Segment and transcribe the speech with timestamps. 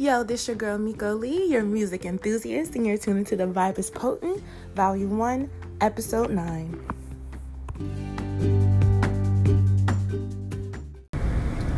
[0.00, 3.78] Yo, this your girl Miko Lee, your music enthusiast, and you're tuning to The Vibe
[3.78, 4.42] is Potent,
[4.74, 5.50] Volume 1,
[5.82, 6.88] Episode 9.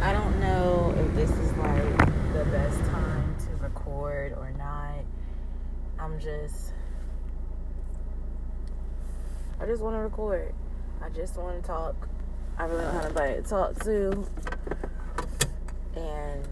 [0.00, 1.98] I don't know if this is like
[2.32, 5.00] the best time to record or not.
[5.98, 6.74] I'm just.
[9.60, 10.54] I just want to record.
[11.02, 12.08] I just want to talk.
[12.56, 14.24] I really don't have anybody to talk to.
[15.96, 16.46] And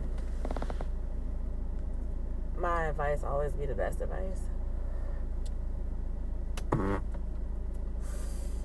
[2.60, 4.42] my advice always be the best advice.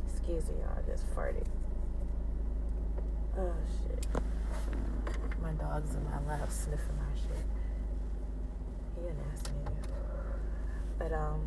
[0.10, 0.78] Excuse me, y'all.
[0.78, 1.46] I just farted.
[3.38, 4.06] Oh shit.
[5.42, 7.46] My dog's in my lap sniffing my shit.
[9.00, 9.88] He a nasty nigga.
[11.00, 11.42] But um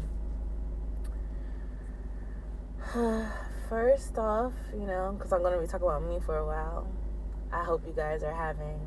[3.69, 6.89] first off, you know, because I'm gonna be talking about me for a while.
[7.52, 8.80] I hope you guys are having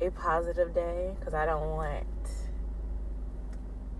[0.00, 2.06] a positive day because I don't want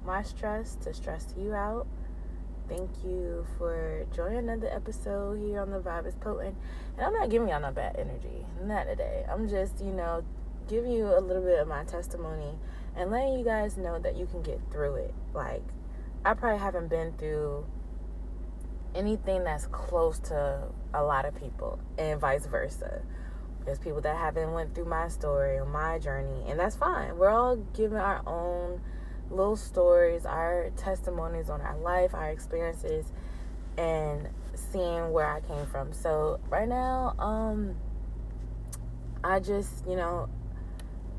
[0.04, 1.86] my stress to stress you out.
[2.68, 6.56] Thank you for joining another episode here on the Vibe is Potent.
[6.96, 9.24] And I'm not giving y'all no bad energy, not today.
[9.30, 10.24] I'm just, you know,
[10.68, 12.58] giving you a little bit of my testimony
[12.96, 15.14] and letting you guys know that you can get through it.
[15.34, 15.62] Like,
[16.24, 17.66] I probably haven't been through
[18.94, 23.02] anything that's close to a lot of people, and vice versa.
[23.64, 27.16] There's people that haven't went through my story or my journey, and that's fine.
[27.16, 28.80] We're all giving our own
[29.34, 33.06] little stories, our testimonies on our life, our experiences,
[33.76, 35.92] and seeing where I came from.
[35.92, 37.74] So right now, um,
[39.22, 40.28] I just you know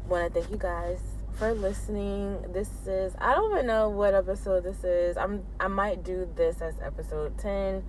[0.07, 0.99] want to thank you guys
[1.33, 2.45] for listening.
[2.53, 5.17] This is I don't even know what episode this is.
[5.17, 7.83] I'm I might do this as episode ten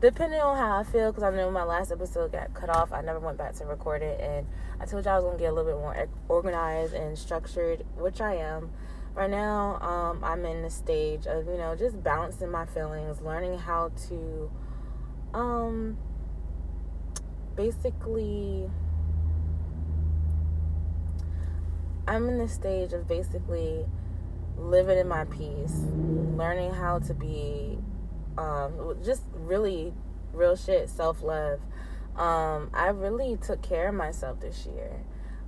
[0.00, 3.00] depending on how I feel, because I know my last episode got cut off, I
[3.00, 4.46] never went back to record it, and
[4.80, 8.20] I told y'all I was gonna get a little bit more organized and structured, which
[8.20, 8.70] I am.
[9.18, 13.58] Right now, um, I'm in the stage of you know just balancing my feelings, learning
[13.58, 14.48] how to,
[15.34, 15.98] um,
[17.56, 18.70] basically.
[22.06, 23.86] I'm in the stage of basically
[24.56, 25.82] living in my peace,
[26.36, 27.76] learning how to be
[28.38, 29.92] um, just really
[30.32, 31.58] real shit self love.
[32.14, 35.00] Um, I really took care of myself this year.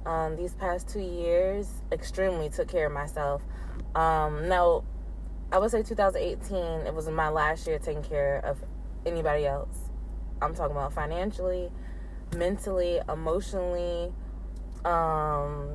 [0.06, 3.42] Um, these past two years, extremely took care of myself.
[3.94, 4.84] Um, now,
[5.52, 8.62] I would say 2018, it was my last year taking care of
[9.04, 9.90] anybody else.
[10.40, 11.70] I'm talking about financially,
[12.36, 14.12] mentally, emotionally,
[14.84, 15.70] um,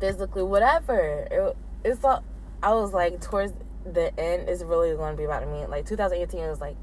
[0.00, 1.28] physically, whatever.
[1.30, 2.24] It, it's all,
[2.62, 3.52] I was like, towards
[3.84, 5.66] the end is really going to be about me.
[5.66, 6.76] Like 2018 was like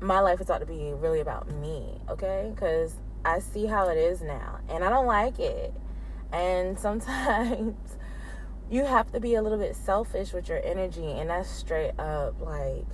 [0.00, 2.50] my life is about to be really about me, okay?
[2.54, 2.94] Because
[3.26, 5.74] I see how it is now, and I don't like it.
[6.32, 7.76] And sometimes
[8.70, 12.40] you have to be a little bit selfish with your energy, and that's straight up
[12.40, 12.86] like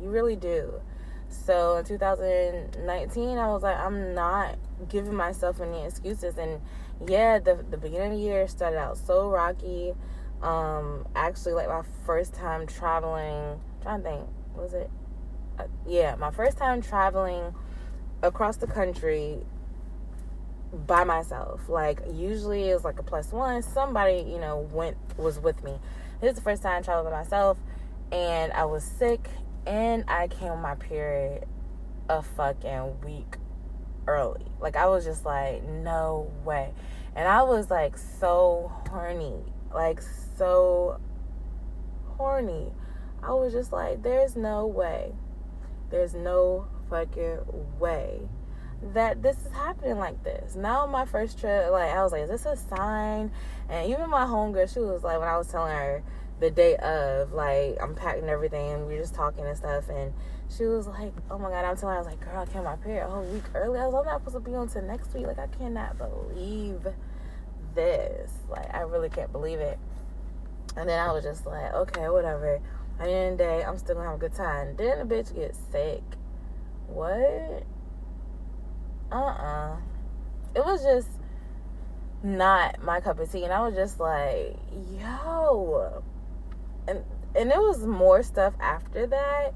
[0.00, 0.80] you really do.
[1.28, 4.56] So in 2019, I was like, I'm not
[4.88, 6.36] giving myself any excuses.
[6.38, 6.60] And
[7.06, 9.94] yeah, the the beginning of the year started out so rocky
[10.42, 14.90] um actually like my first time traveling I'm trying to think was it
[15.58, 17.54] uh, yeah my first time traveling
[18.22, 19.38] across the country
[20.86, 21.68] by myself.
[21.68, 23.62] Like usually it's like a plus one.
[23.62, 25.78] Somebody you know went was with me.
[26.20, 27.58] This is the first time I traveled by myself
[28.12, 29.28] and I was sick
[29.66, 31.46] and I came on my period
[32.08, 33.36] a fucking week
[34.06, 34.44] early.
[34.60, 36.72] Like I was just like no way.
[37.14, 39.34] And I was like so horny.
[39.74, 40.00] Like
[40.36, 41.00] so
[42.16, 42.72] horny.
[43.22, 45.12] I was just like, there's no way.
[45.90, 47.38] There's no fucking
[47.78, 48.28] way
[48.94, 50.56] that this is happening like this.
[50.56, 53.30] Now my first trip, like I was like, is this a sign?
[53.68, 56.02] And even my homegirl, she was like, when I was telling her
[56.40, 60.12] the day of, like I'm packing everything and we are just talking and stuff, and
[60.48, 62.64] she was like, oh my god, I'm telling her, I was like, girl, I came
[62.64, 63.78] my period a whole week early.
[63.78, 65.26] I was like, I'm not supposed to be on to next week.
[65.26, 66.86] Like I cannot believe
[67.74, 68.32] this.
[68.48, 69.78] Like I really can't believe it.
[70.76, 72.60] And then I was just like, okay, whatever.
[72.98, 74.76] At the end of the day, I'm still gonna have a good time.
[74.76, 76.02] Then the bitch gets sick.
[76.92, 77.64] What?
[79.12, 79.76] Uh uh
[80.54, 81.08] It was just
[82.22, 83.44] not my cup of tea.
[83.44, 84.56] And I was just like,
[84.98, 86.02] yo.
[86.86, 87.04] And
[87.34, 89.52] and it was more stuff after that.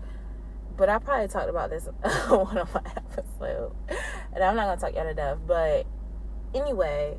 [0.76, 1.84] But I probably talked about this
[2.28, 3.74] one of my episodes.
[4.32, 5.38] And I'm not gonna talk y'all to death.
[5.46, 5.86] But
[6.54, 7.16] anyway,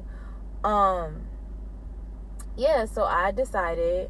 [0.64, 1.28] um
[2.58, 4.10] yeah, so I decided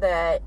[0.00, 0.42] that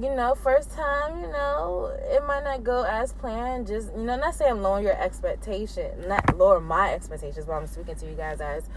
[0.00, 3.66] you know, first time, you know, it might not go as planned.
[3.66, 7.96] Just, you know, not saying lower your expectation, not lower my expectations, but I'm speaking
[7.96, 8.68] to you guys as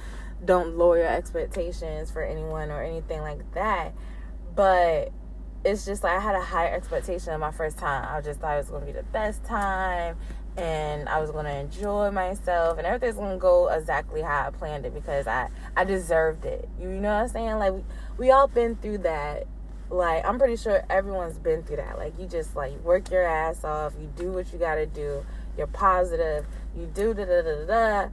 [0.43, 3.93] don't lower your expectations for anyone or anything like that.
[4.55, 5.11] But
[5.63, 8.05] it's just like I had a higher expectation of my first time.
[8.09, 10.17] I just thought it was going to be the best time
[10.57, 14.51] and I was going to enjoy myself and everything's going to go exactly how I
[14.51, 16.67] planned it because I I deserved it.
[16.79, 17.59] You know what I'm saying?
[17.59, 17.83] Like we,
[18.17, 19.47] we all been through that.
[19.93, 21.99] Like I'm pretty sure everyone's been through that.
[21.99, 25.23] Like you just like work your ass off, you do what you got to do.
[25.55, 26.47] You're positive.
[26.75, 28.09] You do da da da da.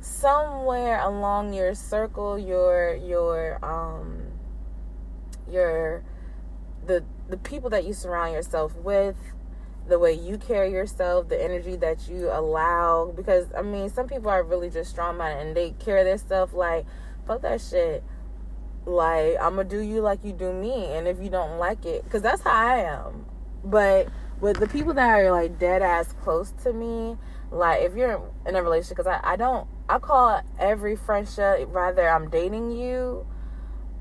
[0.00, 4.22] Somewhere along your circle, your your um
[5.50, 6.02] your
[6.86, 9.16] the the people that you surround yourself with
[9.88, 13.12] the way you carry yourself, the energy that you allow.
[13.14, 16.54] Because I mean, some people are really just strong minded and they carry their stuff
[16.54, 16.86] like,
[17.26, 18.02] fuck that shit.
[18.86, 22.04] Like I'm gonna do you like you do me, and if you don't like it,
[22.04, 23.26] because that's how I am.
[23.64, 24.08] But
[24.40, 27.16] with the people that are like dead ass close to me,
[27.50, 32.08] like if you're in a relationship, because I, I don't, I call every friendship rather
[32.08, 33.26] I'm dating you,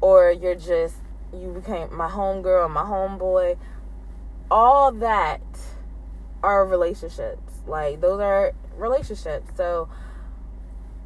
[0.01, 0.97] or you're just
[1.33, 3.57] you became my homegirl, my homeboy.
[4.51, 5.41] All that
[6.43, 7.53] are relationships.
[7.65, 9.49] Like those are relationships.
[9.57, 9.89] So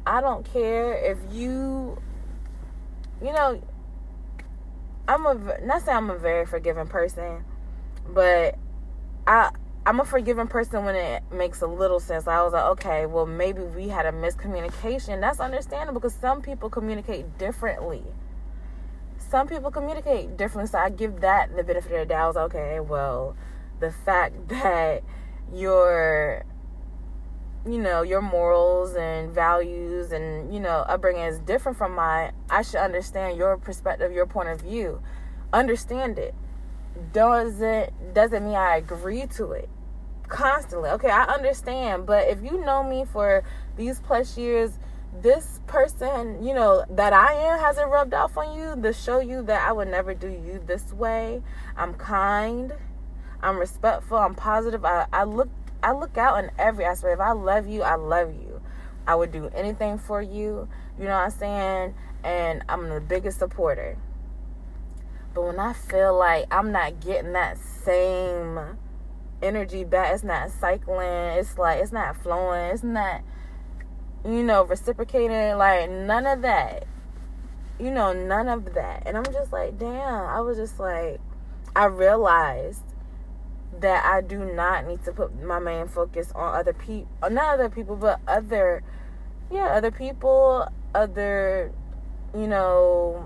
[0.06, 1.98] I don't care if you
[3.22, 3.62] you know
[5.10, 5.34] I'm a
[5.64, 7.44] not saying I'm a very forgiving person,
[8.14, 8.56] but
[9.26, 9.50] I
[9.84, 12.28] I'm a forgiving person when it makes a little sense.
[12.28, 15.20] I was like, okay, well maybe we had a miscommunication.
[15.20, 18.04] That's understandable because some people communicate differently.
[19.18, 22.22] Some people communicate differently, so I give that the benefit of the doubt.
[22.22, 23.34] I was like, okay, well,
[23.80, 25.02] the fact that
[25.52, 26.44] your
[27.66, 32.62] you know your morals and values and you know upbringing is different from mine i
[32.62, 35.00] should understand your perspective your point of view.
[35.52, 36.34] Understand it.
[37.12, 39.68] Doesn't doesn't mean i agree to it
[40.28, 40.90] constantly.
[40.90, 43.42] Okay i understand but if you know me for
[43.76, 44.78] these plus years
[45.22, 49.42] this person you know that i am hasn't rubbed off on you to show you
[49.42, 51.42] that i would never do you this way.
[51.76, 52.72] I'm kind.
[53.42, 54.18] I'm respectful.
[54.18, 54.84] I'm positive.
[54.84, 55.48] I, I look
[55.82, 57.14] I look out in every aspect.
[57.14, 58.60] If I love you, I love you.
[59.06, 60.68] I would do anything for you.
[60.98, 61.94] You know what I'm saying?
[62.22, 63.96] And I'm the biggest supporter.
[65.32, 68.78] But when I feel like I'm not getting that same
[69.42, 73.22] energy back, it's not cycling, it's like it's not flowing, it's not
[74.24, 76.84] you know, reciprocating, like none of that.
[77.78, 79.04] You know, none of that.
[79.06, 81.20] And I'm just like, damn, I was just like
[81.74, 82.82] I realized
[83.80, 87.68] that I do not need to put my main focus on other people, not other
[87.68, 88.82] people, but other,
[89.50, 91.72] yeah, other people, other,
[92.34, 93.24] you know,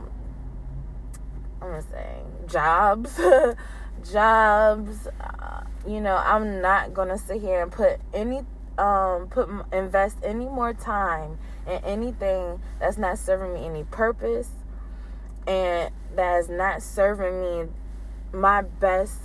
[1.60, 3.18] I'm gonna say jobs,
[4.12, 5.08] jobs.
[5.20, 8.42] Uh, you know, I'm not gonna sit here and put any,
[8.78, 14.50] um, put invest any more time in anything that's not serving me any purpose,
[15.46, 17.72] and that is not serving me
[18.32, 19.23] my best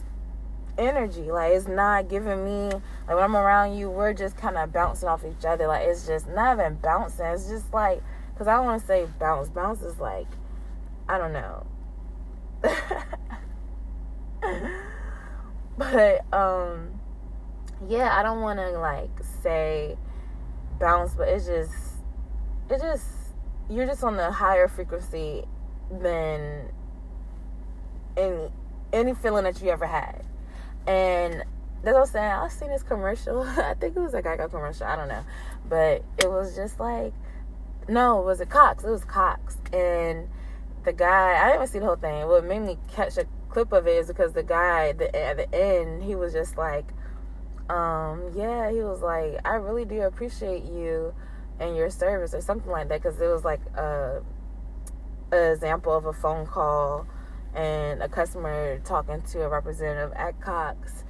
[0.80, 1.32] energy.
[1.32, 5.10] Like it's not giving me like when I'm around you, we're just kind of bouncing
[5.10, 5.68] off each other.
[5.68, 7.26] Like it's just not even bouncing.
[7.28, 8.02] It's just like
[8.34, 9.50] because I don't want to say bounce.
[9.50, 10.28] Bounce is like
[11.08, 11.66] I don't know.
[15.78, 17.00] but um
[17.88, 19.12] yeah, I don't want to like
[19.44, 19.98] say
[20.80, 21.74] bounce, but it's just
[22.70, 23.06] it just
[23.70, 25.44] you're just on the higher frequency
[25.92, 26.70] than
[28.18, 28.50] any
[28.92, 30.24] any feeling that you ever had.
[30.88, 31.44] And
[31.84, 32.32] that's what I was saying.
[32.32, 33.42] I've seen this commercial.
[33.44, 34.86] I think it was a Geico commercial.
[34.86, 35.24] I don't know.
[35.68, 37.14] But it was just like,
[37.88, 38.84] no, was it Cox?
[38.84, 39.58] It was Cox.
[39.72, 40.28] And
[40.84, 42.28] the guy, I didn't see the whole thing.
[42.28, 45.56] What made me catch a clip of it is because the guy the, at the
[45.56, 46.86] end, he was just like,
[47.70, 51.14] um, yeah, he was like, I really do appreciate you
[51.60, 53.02] and your service or something like that.
[53.02, 54.22] Because it was like a,
[55.32, 57.08] a example of a phone call
[57.56, 61.04] and a customer talking to a representative at Cox,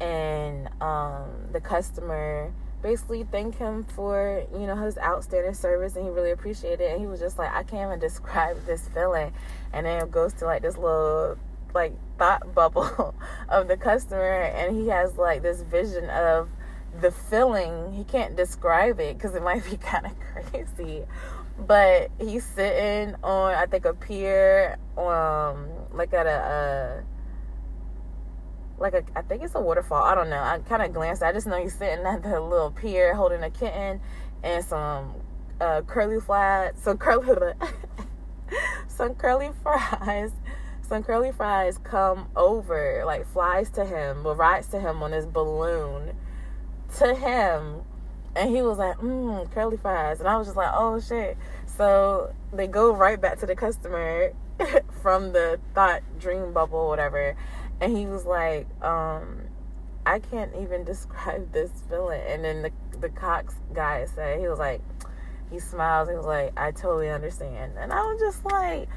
[0.00, 6.10] and um, the customer basically thanked him for you know his outstanding service, and he
[6.10, 6.92] really appreciated it.
[6.92, 9.32] And he was just like, I can't even describe this feeling.
[9.72, 11.38] And then it goes to like this little
[11.74, 13.14] like thought bubble
[13.48, 16.48] of the customer, and he has like this vision of
[17.00, 17.92] the feeling.
[17.92, 21.04] He can't describe it because it might be kind of crazy
[21.66, 27.02] but he's sitting on I think a pier, um, like at a,
[28.78, 30.02] like a I think it's a waterfall.
[30.02, 30.40] I don't know.
[30.40, 31.22] I kind of glanced.
[31.22, 34.00] I just know he's sitting at the little pier holding a kitten
[34.42, 35.14] and some
[35.60, 37.52] uh, curly flats, some curly,
[38.88, 40.32] some curly fries,
[40.82, 45.26] some curly fries come over, like flies to him, or rides to him on his
[45.26, 46.14] balloon
[46.98, 47.82] to him.
[48.36, 50.18] And he was like, mmm, curly fries.
[50.18, 51.36] And I was just like, oh shit.
[51.66, 54.32] So they go right back to the customer
[55.02, 57.36] from the thought dream bubble, whatever.
[57.80, 59.42] And he was like, um,
[60.06, 62.22] I can't even describe this feeling.
[62.26, 62.70] And then the
[63.00, 64.80] the Cox guy said, he was like,
[65.50, 66.08] he smiles.
[66.08, 67.72] He was like, I totally understand.
[67.78, 68.88] And I was just like,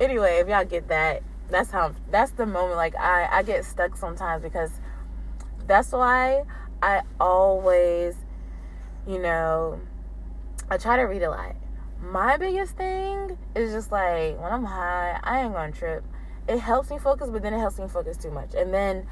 [0.00, 2.76] anyway, if y'all get that, that's how that's the moment.
[2.76, 4.70] Like I I get stuck sometimes because
[5.66, 6.44] that's why
[6.82, 8.14] I always,
[9.06, 9.80] you know,
[10.70, 11.56] I try to read a lot.
[12.12, 16.04] My biggest thing is just like when I'm high, I ain't gonna trip.
[16.48, 18.54] It helps me focus, but then it helps me focus too much.
[18.54, 19.06] And then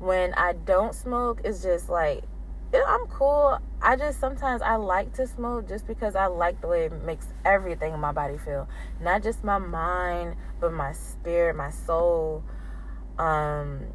[0.00, 2.24] when I don't smoke, it's just like
[2.74, 3.58] I'm cool.
[3.80, 7.26] I just sometimes I like to smoke just because I like the way it makes
[7.44, 8.68] everything in my body feel.
[9.00, 12.42] Not just my mind, but my spirit, my soul,
[13.18, 13.86] um,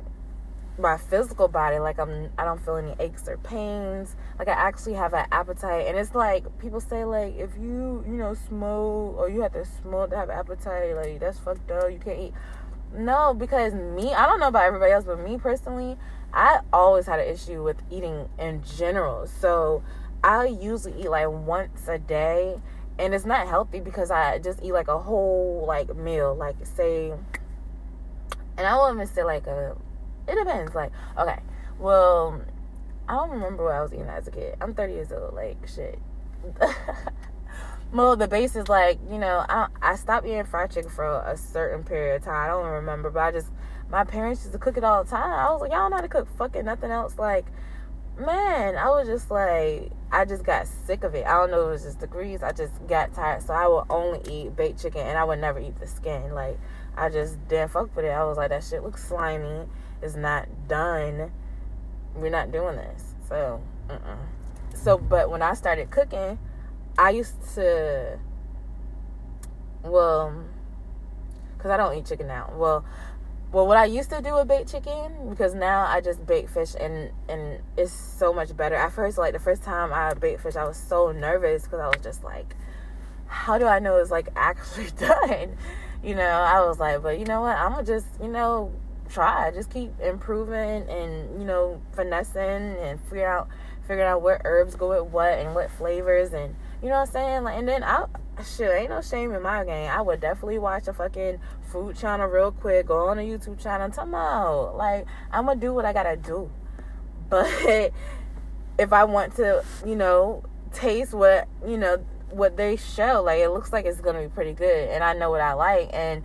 [0.77, 1.79] my physical body.
[1.79, 4.15] Like I'm I don't feel any aches or pains.
[4.37, 5.87] Like I actually have an appetite.
[5.87, 9.65] And it's like people say like if you, you know, smoke or you have to
[9.65, 11.91] smoke to have appetite, like that's fucked up.
[11.91, 12.33] You can't eat.
[12.93, 15.97] No, because me, I don't know about everybody else, but me personally,
[16.33, 19.27] I always had an issue with eating in general.
[19.27, 19.83] So
[20.23, 22.59] I usually eat like once a day
[22.97, 27.13] and it's not healthy because I just eat like a whole like meal, like say
[28.57, 29.75] and I won't even say like a
[30.27, 31.39] it depends, like, okay.
[31.79, 32.41] Well,
[33.07, 34.55] I don't remember what I was eating as a kid.
[34.61, 35.99] I'm 30 years old, like shit.
[37.93, 41.37] well, the base is like, you know, I I stopped eating fried chicken for a
[41.37, 42.43] certain period of time.
[42.43, 43.51] I don't remember, but I just
[43.89, 45.31] my parents used to cook it all the time.
[45.31, 47.17] I was like, y'all know how to cook fucking nothing else.
[47.19, 47.45] Like,
[48.17, 51.25] man, I was just like, I just got sick of it.
[51.25, 52.41] I don't know it was just degrees.
[52.41, 53.43] I just got tired.
[53.43, 56.33] So I would only eat baked chicken and I would never eat the skin.
[56.33, 56.57] Like,
[56.97, 58.09] I just didn't fuck with it.
[58.09, 59.67] I was like, that shit looks slimy.
[60.05, 61.31] It's not done.
[62.15, 63.15] We're not doing this.
[63.27, 63.59] So,
[63.89, 64.17] uh-uh.
[64.75, 66.37] so, but when I started cooking,
[66.97, 68.19] I used to,
[69.83, 70.45] well,
[71.57, 72.53] because I don't eat chicken now.
[72.55, 72.85] Well,
[73.51, 76.75] well what i used to do with baked chicken because now i just bake fish
[76.77, 80.57] and and it's so much better at first like the first time i baked fish
[80.57, 82.53] i was so nervous because i was just like
[83.27, 85.55] how do i know it's like actually done
[86.03, 88.73] you know i was like but you know what i'm gonna just you know
[89.09, 93.47] try just keep improving and you know finessing and figure out
[93.81, 97.13] figuring out what herbs go with what and what flavors and you know what i'm
[97.13, 98.05] saying like and then i
[98.43, 99.89] shit, ain't no shame in my game.
[99.89, 103.87] I would definitely watch a fucking food channel real quick, go on a YouTube channel,
[103.87, 106.49] about like I'm gonna do what I gotta do.
[107.27, 107.91] But
[108.77, 113.49] if I want to, you know, taste what you know what they show, like it
[113.49, 116.23] looks like it's gonna be pretty good, and I know what I like, and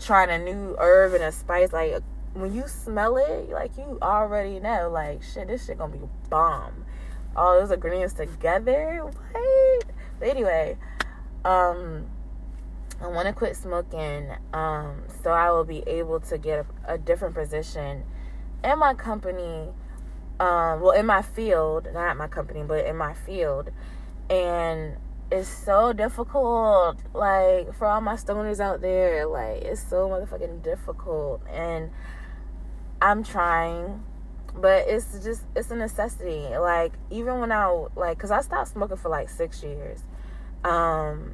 [0.00, 2.02] trying a new herb and a spice, like
[2.34, 6.84] when you smell it, like you already know, like shit, this shit gonna be bomb.
[7.36, 9.84] All those ingredients together, what?
[10.18, 10.76] But anyway,
[11.44, 12.06] um
[13.02, 16.98] I want to quit smoking um so I will be able to get a, a
[16.98, 18.04] different position
[18.62, 19.68] in my company
[20.38, 23.70] um well in my field not my company but in my field
[24.28, 24.96] and
[25.30, 31.40] it's so difficult like for all my stoners out there like it's so motherfucking difficult
[31.48, 31.90] and
[33.00, 34.02] i'm trying
[34.56, 38.96] but it's just it's a necessity like even when i like because i stopped smoking
[38.96, 40.02] for like six years
[40.64, 41.32] um,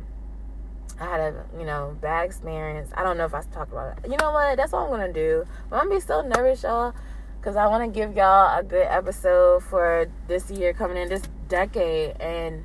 [1.00, 2.90] I had a you know bad experience.
[2.94, 4.10] I don't know if I talked about it.
[4.10, 4.56] You know what?
[4.56, 5.44] That's what I'm gonna do.
[5.64, 6.94] I'm gonna be so nervous, y'all,
[7.40, 11.22] because I want to give y'all a good episode for this year coming in this
[11.48, 12.64] decade, and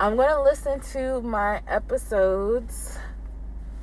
[0.00, 2.96] I'm gonna listen to my episodes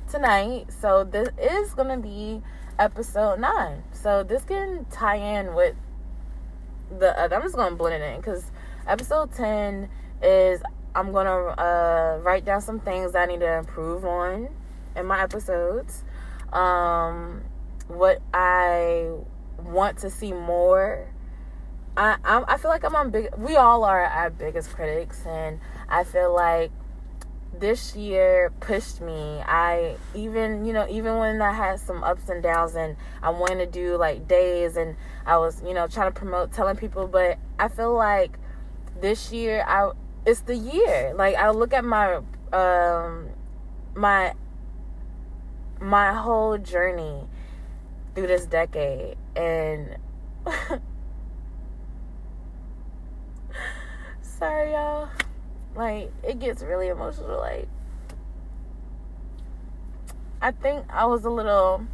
[0.08, 0.64] tonight.
[0.80, 2.40] So this is gonna be
[2.78, 3.82] episode nine.
[3.92, 5.76] So this can tie in with
[6.98, 7.36] the other.
[7.36, 8.50] I'm just gonna blend it in because
[8.86, 9.90] episode ten
[10.22, 10.62] is
[10.94, 14.48] I'm gonna uh, write down some things I need to improve on
[14.96, 16.02] in my episodes.
[16.50, 17.42] Um,
[17.88, 19.10] what I
[19.58, 21.12] want to see more.
[21.96, 23.28] I I'm, I feel like I'm on big.
[23.36, 26.70] We all are our biggest critics, and I feel like
[27.58, 29.40] this year pushed me.
[29.46, 33.72] I even you know even when I had some ups and downs, and I wanted
[33.72, 37.38] to do like days, and I was you know trying to promote, telling people, but
[37.58, 38.38] I feel like
[39.00, 39.92] this year I
[40.26, 41.14] it's the year.
[41.16, 42.20] Like I look at my
[42.52, 43.30] um
[43.94, 44.34] my
[45.80, 47.26] my whole journey
[48.14, 49.96] through this decade and
[54.38, 55.08] sorry y'all
[55.74, 57.68] like it gets really emotional like
[60.40, 61.86] i think i was a little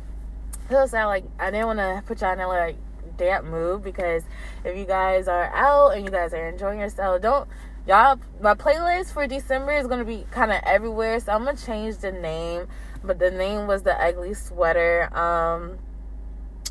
[0.73, 1.07] so sad.
[1.07, 2.77] Like I didn't want to put y'all in a like
[3.17, 4.23] damp mood because
[4.65, 7.49] if you guys are out and you guys are enjoying yourself, don't
[7.87, 8.19] y'all.
[8.41, 12.13] My playlist for December is gonna be kind of everywhere, so I'm gonna change the
[12.13, 12.67] name.
[13.05, 15.15] But the name was the Ugly Sweater.
[15.17, 15.79] Um,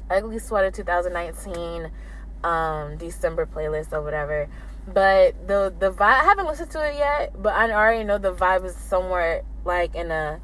[0.10, 1.92] Ugly Sweater 2019
[2.44, 4.48] um December playlist or whatever.
[4.88, 8.34] But the the vibe I haven't listened to it yet, but I already know the
[8.34, 10.42] vibe is somewhere like in a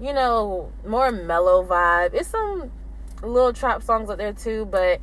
[0.00, 2.14] you know, more mellow vibe.
[2.14, 2.70] It's some
[3.22, 5.00] little trap songs up there too, but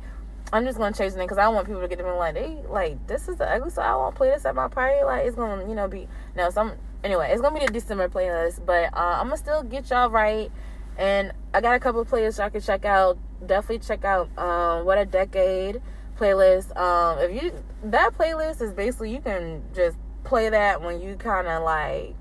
[0.52, 2.34] I'm just gonna change the name because I don't want people to get them like,
[2.34, 5.02] they like this is the ugly, so I won't play this at my party.
[5.04, 6.48] Like it's gonna, you know, be no.
[6.50, 6.72] Some
[7.04, 10.50] anyway, it's gonna be the December playlist, but uh, I'm gonna still get y'all right.
[10.98, 13.18] And I got a couple of playlists y'all can check out.
[13.44, 15.82] Definitely check out um, what a decade
[16.18, 16.76] playlist.
[16.76, 17.52] Um, if you
[17.84, 22.14] that playlist is basically you can just play that when you kind of like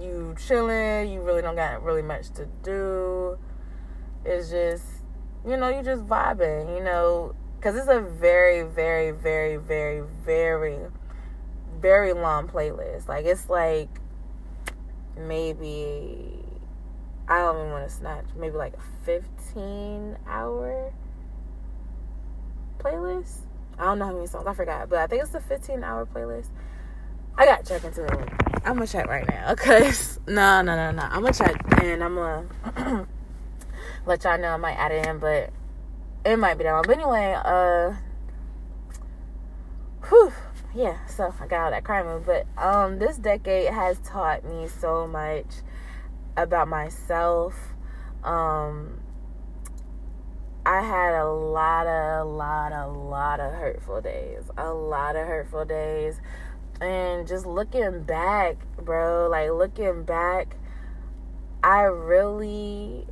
[0.00, 3.38] you chilling, you really don't got really much to do.
[4.24, 4.84] It's just,
[5.46, 10.78] you know, you just vibing, you know, because it's a very, very, very, very, very,
[11.80, 13.08] very long playlist.
[13.08, 13.88] Like, it's like
[15.16, 16.44] maybe,
[17.28, 20.92] I don't even want to snatch, maybe like a 15 hour
[22.78, 23.40] playlist.
[23.78, 26.06] I don't know how many songs, I forgot, but I think it's a 15 hour
[26.06, 26.48] playlist.
[27.36, 28.28] I got to check into it.
[28.64, 29.54] I'm gonna check right now.
[29.54, 31.02] Cause no, no, no, no.
[31.02, 33.06] I'm gonna check and I'm gonna
[34.06, 35.50] let y'all know I might add it in, but
[36.24, 36.82] it might be that one.
[36.86, 37.94] But anyway, uh,
[40.08, 40.32] whew,
[40.74, 41.06] yeah.
[41.06, 45.46] So I got all that crime but um, this decade has taught me so much
[46.36, 47.54] about myself.
[48.24, 49.00] Um,
[50.68, 54.42] I had a lot of, a lot, a lot of hurtful days.
[54.58, 56.20] A lot of hurtful days
[56.80, 60.56] and just looking back, bro, like looking back,
[61.62, 63.06] I really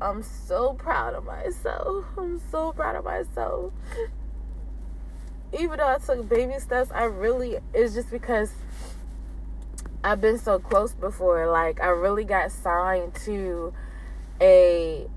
[0.00, 2.04] I'm so proud of myself.
[2.18, 3.72] I'm so proud of myself.
[5.58, 8.52] Even though I took baby steps, I really it's just because
[10.04, 11.50] I've been so close before.
[11.50, 13.72] Like I really got signed to
[14.40, 15.08] a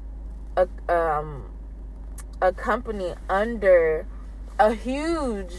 [0.68, 1.46] a um
[2.42, 4.06] a company under
[4.58, 5.54] a huge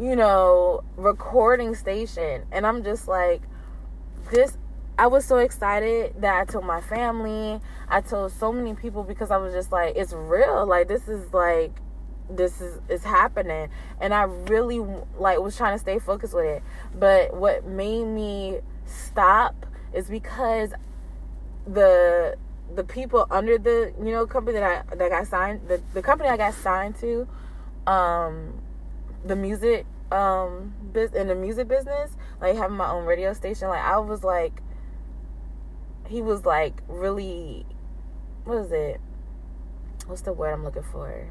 [0.00, 2.44] you know, recording station.
[2.52, 3.42] And I'm just like,
[4.30, 4.56] this.
[4.96, 7.60] I was so excited that I told my family.
[7.88, 10.66] I told so many people because I was just like, it's real.
[10.66, 11.72] Like, this is like,
[12.30, 13.70] this is is happening
[14.02, 14.80] and i really
[15.18, 16.62] like was trying to stay focused with it
[16.94, 20.74] but what made me stop is because
[21.66, 22.36] the
[22.74, 26.28] the people under the you know company that i that got signed the, the company
[26.28, 27.26] i got signed to
[27.86, 28.60] um
[29.24, 33.82] the music um biz in the music business, like having my own radio station, like
[33.82, 34.62] I was like
[36.08, 37.66] he was like really
[38.44, 39.00] what is it?
[40.06, 41.28] What's the word I'm looking for?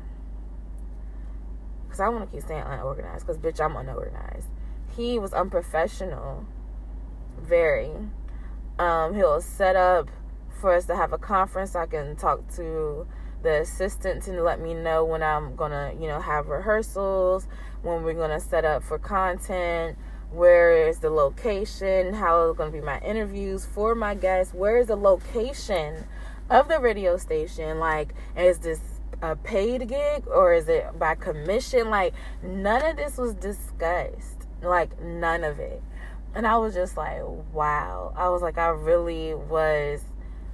[1.89, 4.47] Cause I want to keep saying unorganized, cause bitch, I'm unorganized.
[4.95, 6.45] He was unprofessional,
[7.39, 7.91] very.
[8.77, 10.09] Um, he'll set up
[10.57, 11.75] for us to have a conference.
[11.75, 13.07] I can talk to
[13.43, 17.47] the assistant to let me know when I'm gonna, you know, have rehearsals,
[17.81, 19.97] when we're gonna set up for content,
[20.31, 24.87] where is the location, how is gonna be my interviews for my guests, where is
[24.87, 26.05] the location
[26.49, 28.79] of the radio station, like is this
[29.21, 31.89] a paid gig or is it by commission?
[31.89, 34.47] Like none of this was discussed.
[34.61, 35.81] Like none of it.
[36.35, 37.21] And I was just like,
[37.53, 38.13] wow.
[38.15, 40.03] I was like, I really was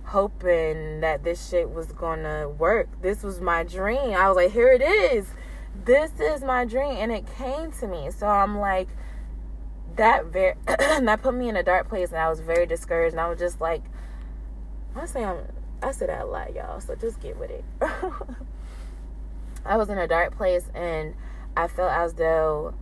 [0.06, 2.88] hoping that this shit was gonna work.
[3.02, 4.14] This was my dream.
[4.14, 5.28] I was like, here it is.
[5.86, 8.12] This is my dream, and it came to me.
[8.12, 8.90] So I'm like,
[9.96, 13.14] that very that put me in a dark place, and I was very discouraged.
[13.14, 13.84] And I was just like,
[14.96, 15.38] I say I'm,
[15.82, 16.80] I a lot, y'all.
[16.80, 17.66] So just get with it.
[19.66, 21.16] I was in a dark place, and
[21.56, 22.74] I felt as though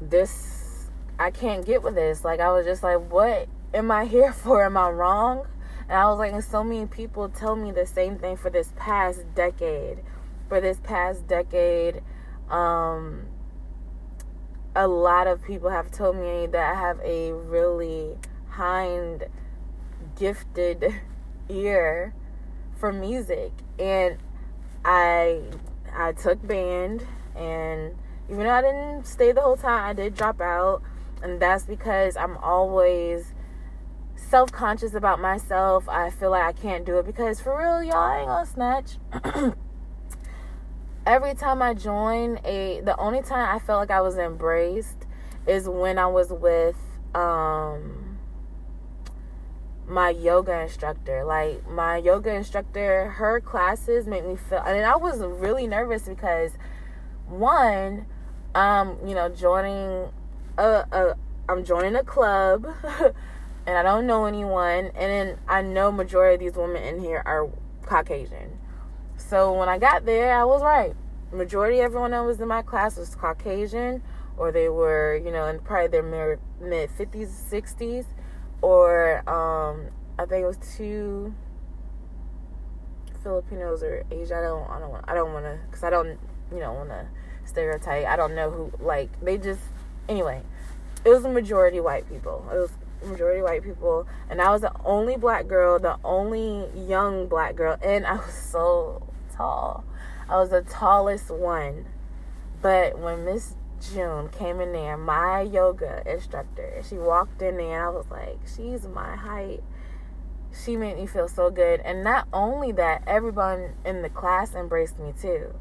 [0.00, 2.24] this I can't get with this.
[2.24, 4.64] Like I was just like, what am I here for?
[4.64, 5.46] Am I wrong?
[5.90, 8.72] And I was like, and so many people tell me the same thing for this
[8.76, 9.98] past decade.
[10.48, 12.00] For this past decade,
[12.48, 13.26] um,
[14.76, 18.16] a lot of people have told me that I have a really
[18.50, 19.24] hind
[20.16, 20.94] gifted
[21.48, 22.14] ear
[22.76, 23.50] for music.
[23.76, 24.16] And
[24.84, 25.42] I
[25.92, 27.96] I took band and
[28.30, 30.82] even though I didn't stay the whole time, I did drop out.
[31.20, 33.34] And that's because I'm always
[34.30, 35.88] self conscious about myself.
[35.88, 38.98] I feel like I can't do it because for real, y'all, I ain't gonna snatch.
[41.06, 45.06] Every time I join a, the only time I felt like I was embraced
[45.46, 46.76] is when I was with
[47.12, 48.18] um
[49.88, 51.24] my yoga instructor.
[51.24, 56.52] Like my yoga instructor, her classes make me feel and I was really nervous because
[57.26, 58.06] one,
[58.54, 60.08] um, you know, joining
[60.56, 61.16] a, a
[61.48, 62.68] I'm joining a club
[63.70, 67.22] and I don't know anyone and then I know majority of these women in here
[67.24, 67.48] are
[67.86, 68.58] Caucasian.
[69.16, 70.92] So when I got there, I was right.
[71.32, 74.02] Majority everyone that was in my class was Caucasian
[74.36, 76.02] or they were, you know, in probably their
[76.60, 78.06] mid 50s, 60s
[78.60, 79.86] or um,
[80.18, 81.32] I think it was two
[83.22, 84.36] Filipinos or Asian.
[84.36, 86.18] I don't, I don't, want, I don't want to, cause I don't,
[86.52, 87.06] you know, want to
[87.44, 88.04] stereotype.
[88.04, 88.72] I don't know who.
[88.84, 89.62] Like they just,
[90.08, 90.42] anyway,
[91.04, 92.44] it was a majority white people.
[92.52, 92.72] It was
[93.04, 97.76] majority white people, and I was the only black girl, the only young black girl,
[97.82, 99.84] and I was so tall.
[100.28, 101.86] I was the tallest one.
[102.62, 106.82] But when Miss June came in there, my yoga instructor.
[106.88, 109.62] She walked in there I was like, she's my height.
[110.52, 111.80] She made me feel so good.
[111.80, 115.54] And not only that, everyone in the class embraced me too.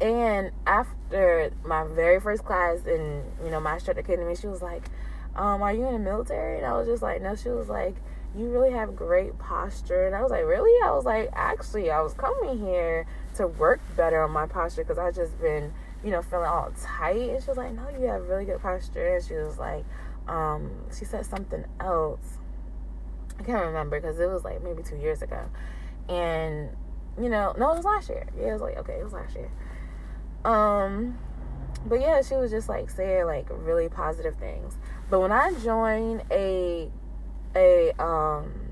[0.00, 4.46] And after my very first class in, you know, my instructor came to me, she
[4.46, 4.84] was like,
[5.36, 6.58] um, are you in the military?
[6.58, 7.36] And I was just like, no.
[7.36, 7.94] She was like,
[8.36, 10.06] you really have great posture.
[10.06, 10.72] And I was like, really?
[10.84, 14.98] I was like, actually, I was coming here to work better on my posture because
[14.98, 15.72] I just been
[16.06, 17.30] you know, feeling all tight.
[17.30, 19.16] And she was like, No, you have really good posture.
[19.16, 19.84] And she was like,
[20.28, 22.38] um, she said something else.
[23.38, 25.40] I can't remember because it was like maybe two years ago.
[26.08, 26.70] And,
[27.20, 28.26] you know, no, it was last year.
[28.38, 29.50] Yeah, it was like, okay, it was last year.
[30.44, 31.18] Um,
[31.84, 34.76] but yeah, she was just like saying like really positive things.
[35.08, 36.90] But when I joined a,
[37.54, 38.66] a, um,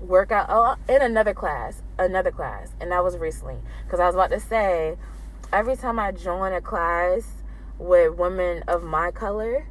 [0.00, 4.30] workout oh, in another class, another class, and that was recently because I was about
[4.30, 4.96] to say
[5.52, 7.42] every time I join a class
[7.78, 9.66] with women of my color,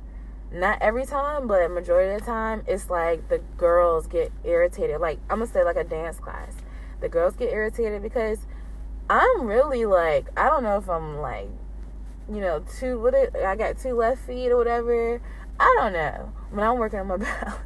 [0.51, 4.99] not every time, but majority of the time, it's like the girls get irritated.
[5.01, 6.55] Like I'm gonna say like a dance class,
[7.01, 8.39] the girls get irritated because
[9.09, 11.49] I'm really like I don't know if I'm like
[12.29, 15.21] you know two what it, I got two left feet or whatever.
[15.59, 16.33] I don't know.
[16.51, 17.57] When I'm working on my balance.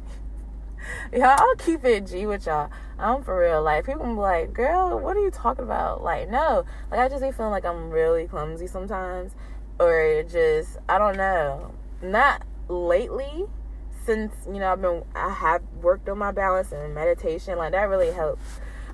[1.12, 2.70] y'all, I'll keep it G with y'all.
[2.98, 3.62] I'm for real.
[3.62, 6.64] Like people be like, "Girl, what are you talking about?" Like, no.
[6.90, 9.32] Like I just be feeling like I'm really clumsy sometimes,
[9.78, 11.72] or just I don't know.
[12.02, 13.46] Not lately,
[14.04, 17.58] since you know I've been I have worked on my balance and meditation.
[17.58, 18.42] Like that really helps.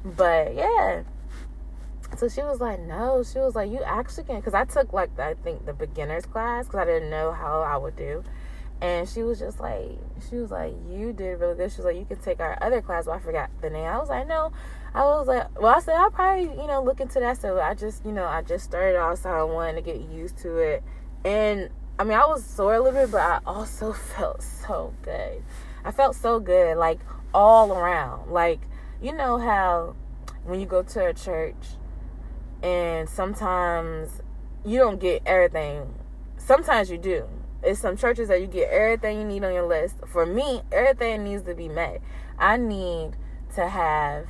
[0.05, 1.03] But yeah.
[2.17, 3.25] So she was like, no.
[3.25, 6.67] She was like, you actually can, because I took like I think the beginners class
[6.67, 8.23] because I didn't know how I would do.
[8.85, 9.97] And she was just like,
[10.29, 11.73] she was like, you did really good.
[11.73, 13.07] She was like, you can take our other class.
[13.07, 13.87] Well, I forgot the name.
[13.87, 14.53] I was like, no.
[14.95, 17.41] I was like, well, I said I'll probably, you know, look into that.
[17.41, 20.37] So I just, you know, I just started off, so I wanted to get used
[20.39, 20.83] to it.
[21.25, 25.43] And I mean, I was sore a little bit, but I also felt so good.
[25.83, 27.01] I felt so good, like
[27.33, 28.33] all around.
[28.33, 28.61] Like,
[29.01, 29.97] you know how
[30.45, 31.79] when you go to a church
[32.63, 34.21] and sometimes
[34.63, 35.95] you don't get everything.
[36.37, 37.27] Sometimes you do
[37.65, 39.97] it's some churches that you get everything you need on your list.
[40.07, 42.01] For me, everything needs to be met.
[42.39, 43.13] I need
[43.55, 44.27] to have,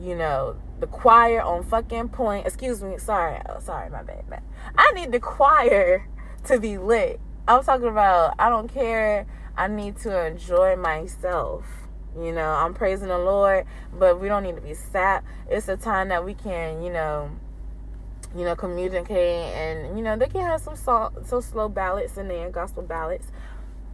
[0.00, 2.46] you know, the choir on fucking point.
[2.46, 4.42] Excuse me, sorry, oh, sorry, my bad, man.
[4.76, 6.08] I need the choir
[6.44, 7.20] to be lit.
[7.48, 8.34] I'm talking about.
[8.38, 9.26] I don't care.
[9.56, 11.66] I need to enjoy myself.
[12.16, 13.66] You know, I'm praising the Lord,
[13.98, 15.24] but we don't need to be sat.
[15.48, 17.30] It's a time that we can, you know,
[18.36, 22.50] you know, communicate and you know, they can have some some slow ballads in there,
[22.50, 23.26] gospel ballads.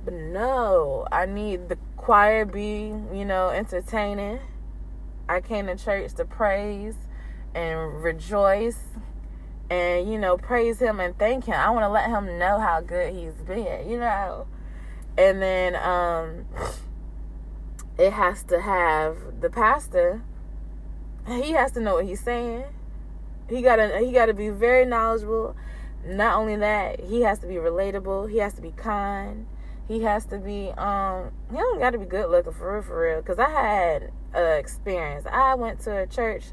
[0.05, 4.41] But no, I need the choir be, you know, entertaining.
[5.29, 6.95] I came to church to praise
[7.55, 8.85] and rejoice
[9.69, 11.55] and, you know, praise him and thank him.
[11.55, 14.47] I want to let him know how good he's been, you know.
[15.19, 16.47] And then um
[17.99, 20.23] it has to have the pastor
[21.27, 22.65] he has to know what he's saying
[23.49, 25.57] he gotta he gotta be very knowledgeable.
[26.07, 28.31] Not only that, he has to be relatable.
[28.31, 29.47] He has to be kind.
[29.89, 33.23] He has to be um he don't gotta be good looking for real for real.
[33.23, 35.27] Cause I had a experience.
[35.27, 36.45] I went to a church,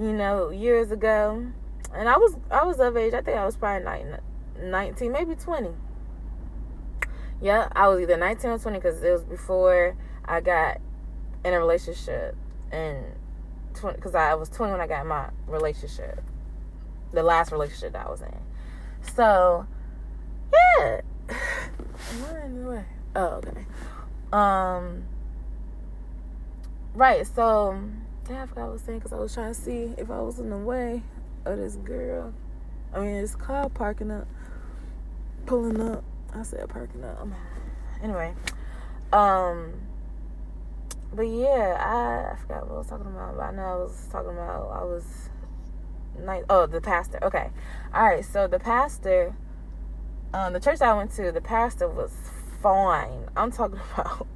[0.00, 1.46] you know, years ago,
[1.94, 3.14] and I was I was of age.
[3.14, 4.04] I think I was probably like
[4.60, 5.70] 19, maybe 20.
[7.42, 10.80] Yeah, I was either 19 or 20 because it was before I got
[11.44, 12.34] in a relationship
[12.72, 13.04] and
[13.80, 16.22] because I was 20 when I got my relationship,
[17.12, 18.38] the last relationship that I was in.
[19.14, 19.66] So,
[20.52, 21.00] yeah.
[23.14, 23.66] Oh, okay.
[24.32, 25.04] Um,
[26.94, 27.26] right.
[27.26, 27.80] So,
[28.28, 30.20] yeah, I forgot what I was saying because I was trying to see if I
[30.20, 31.02] was in the way
[31.46, 32.34] of this girl.
[32.92, 34.26] I mean, this car parking up,
[35.46, 36.04] pulling up.
[36.34, 37.26] I said parking up.
[38.02, 38.34] Anyway,
[39.12, 39.72] um,
[41.14, 43.36] but yeah, I, I forgot what I was talking about.
[43.36, 45.30] But I know I was talking about I was
[46.18, 46.44] nice.
[46.48, 47.18] Oh, the pastor.
[47.22, 47.50] Okay,
[47.94, 48.24] all right.
[48.24, 49.34] So the pastor,
[50.34, 52.12] um, the church I went to, the pastor was
[52.62, 53.28] fine.
[53.36, 54.26] I'm talking about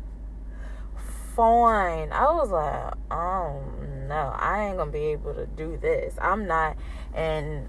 [1.35, 2.13] fine.
[2.13, 3.63] I was like, oh
[4.09, 6.15] no, I ain't gonna be able to do this.
[6.21, 6.77] I'm not,
[7.15, 7.69] and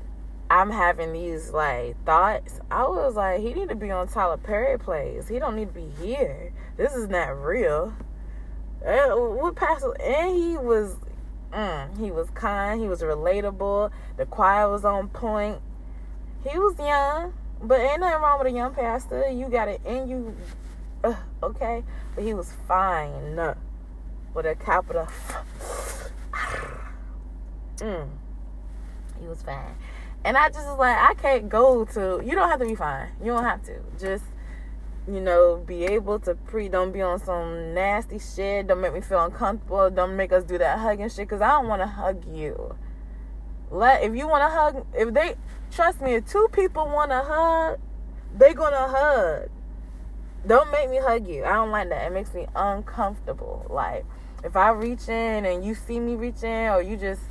[0.50, 2.60] I'm having these like thoughts.
[2.70, 5.28] I was like, he need to be on Tyler Perry plays.
[5.28, 6.52] He don't need to be here.
[6.78, 7.94] This is not real.
[8.86, 9.94] Uh, what pastor?
[10.02, 10.96] And he was,
[11.54, 12.82] mm, he was kind.
[12.82, 13.91] He was relatable.
[14.17, 15.60] The choir was on point.
[16.48, 19.30] He was young, but ain't nothing wrong with a young pastor.
[19.30, 20.36] You got it in you,
[21.04, 21.84] uh, okay?
[22.15, 23.36] But he was fine
[24.34, 25.08] with a capital.
[27.78, 28.10] mm.
[29.20, 29.76] He was fine.
[30.24, 32.22] And I just was like, I can't go to.
[32.24, 33.10] You don't have to be fine.
[33.20, 33.80] You don't have to.
[34.00, 34.24] Just
[35.08, 36.70] you know, be able to pre.
[36.70, 38.68] Don't be on some nasty shit.
[38.68, 39.90] Don't make me feel uncomfortable.
[39.90, 41.28] Don't make us do that hugging shit.
[41.30, 42.76] Cause I don't want to hug you.
[43.72, 44.86] Let if you want to hug.
[44.94, 45.36] If they
[45.72, 47.80] trust me, if two people want to hug,
[48.38, 49.50] they gonna hug.
[50.46, 51.46] Don't make me hug you.
[51.46, 52.08] I don't like that.
[52.08, 53.66] It makes me uncomfortable.
[53.70, 54.06] Like
[54.44, 57.22] if I reach in and you see me reach in, or you just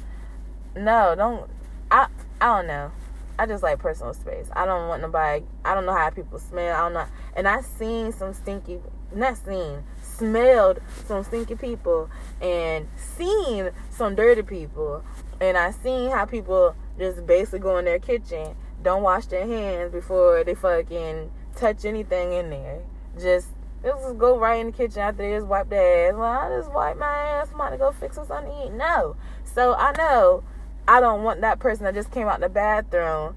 [0.74, 1.50] no, don't.
[1.90, 2.06] I
[2.40, 2.92] I don't know.
[3.38, 4.48] I just like personal space.
[4.52, 5.44] I don't want nobody.
[5.64, 6.76] I don't know how people smell.
[6.76, 7.06] I don't know.
[7.34, 8.80] And I seen some stinky,
[9.14, 15.04] not seen, smelled some stinky people, and seen some dirty people.
[15.40, 19.92] And I seen how people just basically go in their kitchen, don't wash their hands
[19.92, 22.80] before they fucking touch anything in there.
[23.18, 23.48] Just
[23.82, 26.14] they just go right in the kitchen after they just wipe their ass.
[26.14, 27.48] Well, I just wipe my ass.
[27.48, 28.72] To go fix something to eat.
[28.72, 29.16] No.
[29.44, 30.42] So I know
[30.88, 33.36] I don't want that person that just came out the bathroom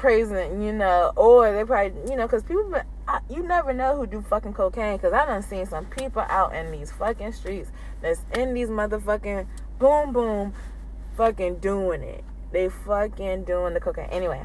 [0.00, 2.74] praising, you know, or they probably, you know, because people,
[3.06, 4.96] I, you never know who do fucking cocaine.
[4.96, 9.46] Because I done seen some people out in these fucking streets that's in these motherfucking
[9.78, 10.54] boom boom,
[11.16, 12.24] fucking doing it.
[12.50, 14.08] They fucking doing the cocaine.
[14.10, 14.42] Anyway,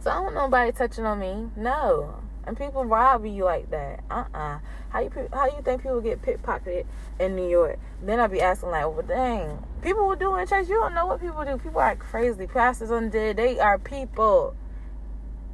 [0.00, 1.48] so I don't nobody touching on me.
[1.56, 4.00] No, and people rob you like that.
[4.10, 4.56] Uh uh-uh.
[4.56, 4.58] uh
[4.88, 6.84] How you how you think people get pickpocketed
[7.20, 7.78] in New York?
[8.02, 10.68] Then I'd be asking like, well, dang, people will do in church.
[10.68, 11.56] You don't know what people do.
[11.58, 12.48] People are crazy.
[12.48, 13.36] Pastors undead.
[13.36, 14.56] They are people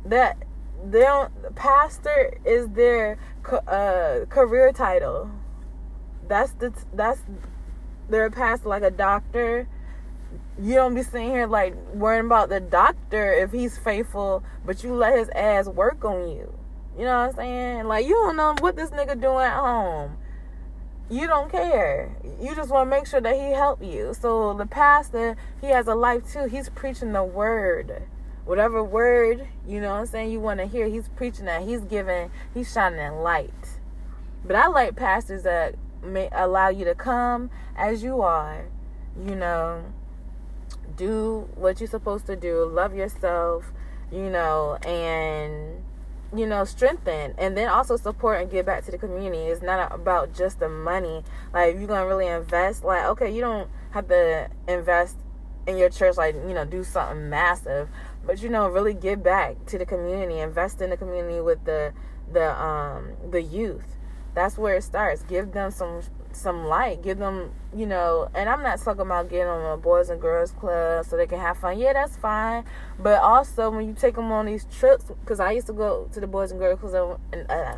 [0.06, 0.38] that
[0.90, 1.54] they don't.
[1.54, 3.18] Pastor is their
[3.68, 5.30] uh, career title.
[6.26, 7.20] That's the that's
[8.08, 9.68] they're pastor like a doctor.
[10.58, 14.94] You don't be sitting here like worrying about the doctor if he's faithful, but you
[14.94, 16.55] let his ass work on you.
[16.96, 17.84] You know what I'm saying?
[17.84, 20.16] Like you don't know what this nigga doing at home.
[21.10, 22.16] You don't care.
[22.40, 24.14] You just want to make sure that he help you.
[24.18, 26.46] So the pastor, he has a life too.
[26.46, 28.02] He's preaching the word.
[28.44, 31.62] Whatever word, you know what I'm saying, you want to hear, he's preaching that.
[31.62, 33.80] He's giving, he's shining light.
[34.44, 38.66] But I like pastors that may allow you to come as you are,
[39.16, 39.84] you know,
[40.96, 43.72] do what you're supposed to do, love yourself,
[44.12, 45.82] you know, and
[46.38, 49.44] you know, strengthen and then also support and give back to the community.
[49.44, 51.22] It's not about just the money.
[51.52, 55.16] Like, you're gonna really invest, like, okay, you don't have to invest
[55.66, 57.88] in your church, like, you know, do something massive,
[58.24, 61.92] but you know, really give back to the community, invest in the community with the
[62.32, 63.96] the um the youth.
[64.34, 65.22] That's where it starts.
[65.22, 67.02] Give them some some light.
[67.02, 70.52] Give them, you know, and I'm not talking about getting them a boys and girls
[70.52, 71.78] club so they can have fun.
[71.78, 72.64] Yeah, that's fine.
[72.98, 76.20] But also when you take them on these trips, because I used to go to
[76.20, 77.76] the boys and girls club, and uh,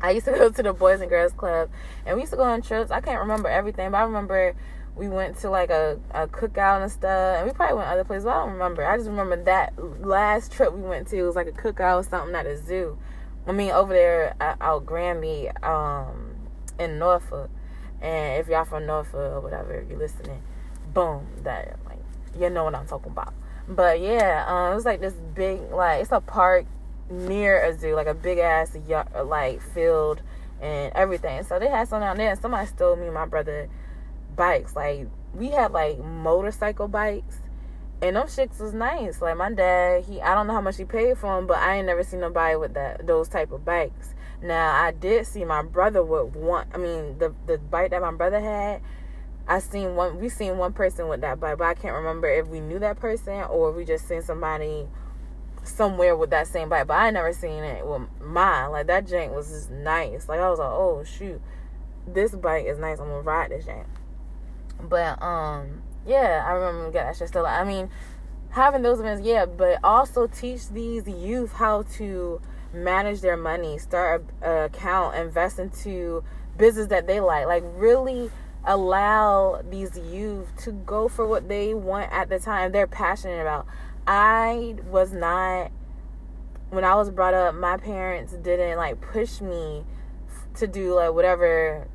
[0.00, 1.68] I used to go to the boys and girls club,
[2.06, 2.90] and we used to go on trips.
[2.90, 4.54] I can't remember everything, but I remember
[4.96, 8.24] we went to like a, a cookout and stuff, and we probably went other places.
[8.24, 8.86] I don't remember.
[8.86, 12.34] I just remember that last trip we went to was like a cookout or something
[12.34, 12.96] at a zoo.
[13.46, 16.36] I mean, over there out Granby, um,
[16.78, 17.50] in Norfolk.
[18.04, 20.42] And if y'all from Norfolk or whatever, you're listening,
[20.92, 21.98] boom, that like
[22.38, 23.32] you know what I'm talking about.
[23.66, 26.66] But yeah, um, it was like this big like it's a park
[27.08, 28.76] near a zoo, like a big ass
[29.24, 30.20] like field
[30.60, 31.44] and everything.
[31.44, 33.70] So they had something out there, and somebody stole me and my brother
[34.36, 34.76] bikes.
[34.76, 37.38] Like we had like motorcycle bikes,
[38.02, 39.22] and them shits was nice.
[39.22, 41.76] Like my dad, he I don't know how much he paid for them, but I
[41.76, 44.13] ain't never seen nobody with that those type of bikes.
[44.44, 46.66] Now I did see my brother with one.
[46.74, 48.82] I mean, the the bike that my brother had.
[49.48, 50.20] I seen one.
[50.20, 53.00] We seen one person with that bite, but I can't remember if we knew that
[53.00, 54.86] person or if we just seen somebody
[55.62, 56.84] somewhere with that same bite.
[56.84, 58.70] But I never seen it with mine.
[58.70, 60.28] Like that jank was just nice.
[60.28, 61.40] Like I was like, oh shoot,
[62.06, 63.00] this bite is nice.
[63.00, 63.86] I'm gonna ride this jank.
[64.78, 67.46] But um, yeah, I remember getting that shit still.
[67.46, 67.88] I mean,
[68.50, 72.42] having those events, yeah, but also teach these youth how to
[72.74, 76.24] manage their money, start a, a account, invest into
[76.56, 77.46] business that they like.
[77.46, 78.30] Like really
[78.64, 83.66] allow these youth to go for what they want at the time they're passionate about.
[84.06, 85.70] I was not
[86.70, 89.84] when I was brought up, my parents didn't like push me
[90.56, 91.88] to do like whatever.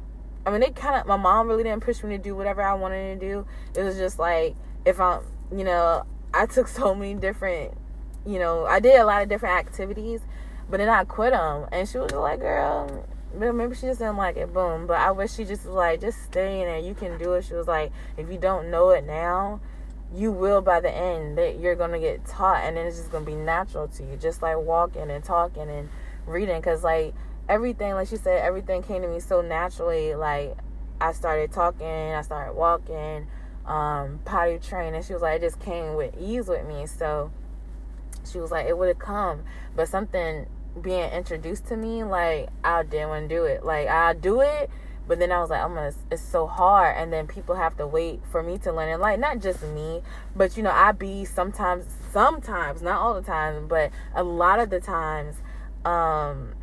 [0.46, 2.74] I mean, they kind of my mom really didn't push me to do whatever I
[2.74, 3.46] wanted to do.
[3.76, 5.22] It was just like if I'm,
[5.56, 7.74] you know, I took so many different,
[8.26, 10.22] you know, I did a lot of different activities,
[10.70, 14.38] but then I quit them, and she was like, "Girl, maybe she just didn't like
[14.38, 14.88] it." Boom.
[14.88, 16.80] But I wish she just was like, "Just stay in there.
[16.80, 19.60] You can do it." She was like, "If you don't know it now."
[20.16, 23.26] you will by the end that you're gonna get taught and then it's just gonna
[23.26, 25.88] be natural to you just like walking and talking and
[26.26, 27.14] reading because like
[27.48, 30.56] everything like she said everything came to me so naturally like
[31.00, 33.28] i started talking i started walking
[33.66, 37.32] um potty training she was like it just came with ease with me so
[38.32, 39.44] she was like it would have come
[39.76, 40.48] but something
[40.82, 44.70] being introduced to me like i didn't want to do it like i do it
[45.10, 46.96] but then I was like, I'm gonna, it's so hard.
[46.96, 48.90] And then people have to wait for me to learn.
[48.90, 50.04] And like, not just me,
[50.36, 54.70] but you know, I be sometimes, sometimes, not all the time, but a lot of
[54.70, 55.38] the times,
[55.84, 56.54] um,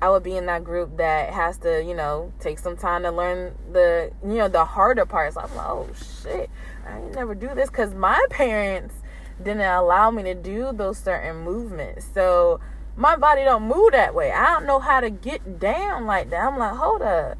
[0.00, 3.10] I would be in that group that has to, you know, take some time to
[3.10, 5.36] learn the, you know, the harder parts.
[5.36, 5.88] I'm like, oh
[6.22, 6.50] shit,
[6.86, 8.94] I never do this because my parents
[9.42, 12.06] didn't allow me to do those certain movements.
[12.14, 12.60] So
[12.98, 14.32] my body don't move that way.
[14.32, 16.44] I don't know how to get down like that.
[16.44, 17.38] I'm like, hold up.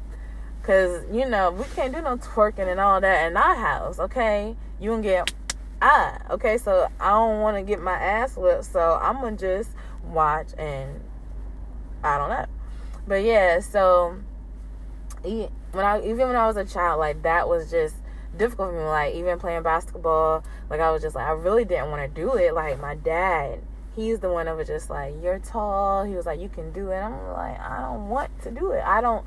[0.63, 4.55] Cause you know we can't do no twerking and all that in our house, okay?
[4.79, 5.33] You can get
[5.81, 6.57] ah, okay.
[6.57, 9.71] So I don't want to get my ass whipped, so I'm gonna just
[10.03, 11.01] watch and
[12.03, 12.45] I don't know.
[13.07, 14.17] But yeah, so
[15.23, 15.49] when
[15.85, 17.95] I even when I was a child, like that was just
[18.37, 18.83] difficult for me.
[18.83, 22.35] Like even playing basketball, like I was just like I really didn't want to do
[22.35, 22.53] it.
[22.53, 23.61] Like my dad,
[23.99, 26.03] he's the one that was just like you're tall.
[26.05, 26.97] He was like you can do it.
[26.97, 28.83] I'm like I don't want to do it.
[28.83, 29.25] I don't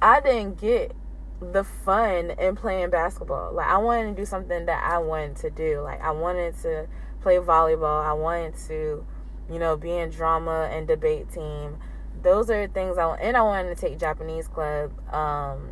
[0.00, 0.94] I didn't get
[1.40, 3.52] the fun in playing basketball.
[3.52, 5.80] Like I wanted to do something that I wanted to do.
[5.80, 6.86] Like I wanted to
[7.20, 8.04] play volleyball.
[8.04, 9.06] I wanted to,
[9.50, 11.78] you know, be in drama and debate team.
[12.22, 15.70] Those are things I and I wanted to take Japanese club, um,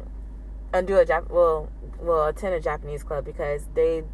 [0.73, 4.05] and do a Jap well, well attend a Japanese club because they,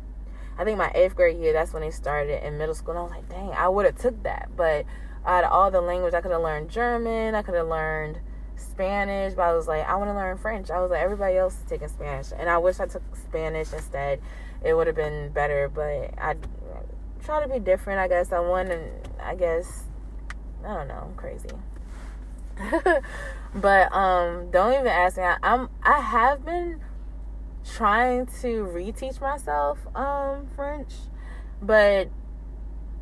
[0.59, 2.93] I think my eighth grade year that's when they started in middle school.
[2.93, 4.87] And I was like, dang, I would have took that, but
[5.25, 7.35] out of all the language, I could have learned German.
[7.35, 8.19] I could have learned
[8.57, 10.71] Spanish, but I was like, I want to learn French.
[10.71, 14.21] I was like, everybody else is taking Spanish, and I wish I took Spanish instead.
[14.65, 16.37] It would have been better, but I
[17.25, 18.01] try to be different.
[18.01, 19.85] I guess I want, and I guess
[20.65, 21.09] I don't know.
[21.09, 21.49] I'm crazy.
[23.55, 25.25] but um, don't even ask me.
[25.25, 26.81] I, I'm I have been
[27.65, 30.93] trying to reteach myself um French,
[31.61, 32.09] but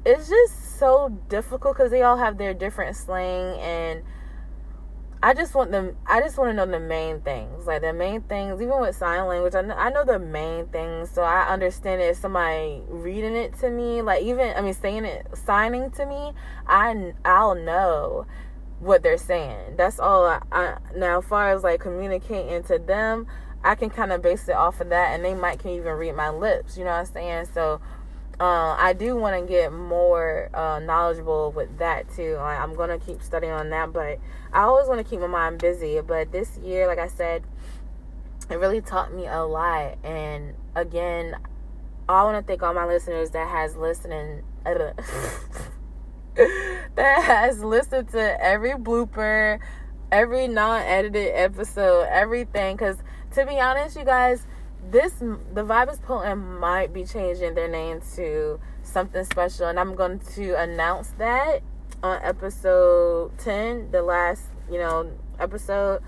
[0.04, 4.02] it's just so difficult because they all have their different slang and
[5.22, 5.96] I just want them.
[6.06, 8.60] I just want to know the main things, like the main things.
[8.62, 12.06] Even with sign language, I know, I know the main things, so I understand it.
[12.06, 16.32] If somebody reading it to me, like even I mean saying it, signing to me,
[16.66, 18.26] I I'll know
[18.78, 19.76] what they're saying.
[19.76, 20.24] That's all.
[20.24, 23.26] I, I now, as far as like communicating to them,
[23.62, 26.16] I can kind of base it off of that, and they might can even read
[26.16, 26.76] my lips.
[26.76, 27.48] You know what I'm saying?
[27.52, 27.80] So
[28.40, 32.36] uh, I do want to get more uh, knowledgeable with that too.
[32.36, 34.18] Like, I'm gonna keep studying on that, but
[34.52, 36.00] I always want to keep my mind busy.
[36.00, 37.44] But this year, like I said,
[38.48, 39.98] it really taught me a lot.
[40.02, 41.36] And again,
[42.08, 44.42] I want to thank all my listeners that has listening.
[44.64, 44.94] that
[46.96, 49.60] has listened to every blooper,
[50.10, 52.76] every non-edited episode, everything.
[52.76, 52.96] Because
[53.32, 54.46] to be honest, you guys
[54.88, 59.66] this the vibe is potent might be changing their name to something special.
[59.66, 61.62] And i'm going to announce that
[62.02, 66.02] on episode 10 the last you know episode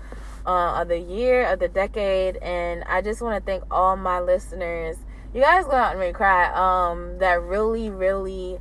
[0.45, 2.37] uh, of the year of the decade.
[2.37, 4.97] And i just want to thank all my listeners.
[5.33, 6.51] You guys go out and make cry.
[6.53, 8.57] Um that really really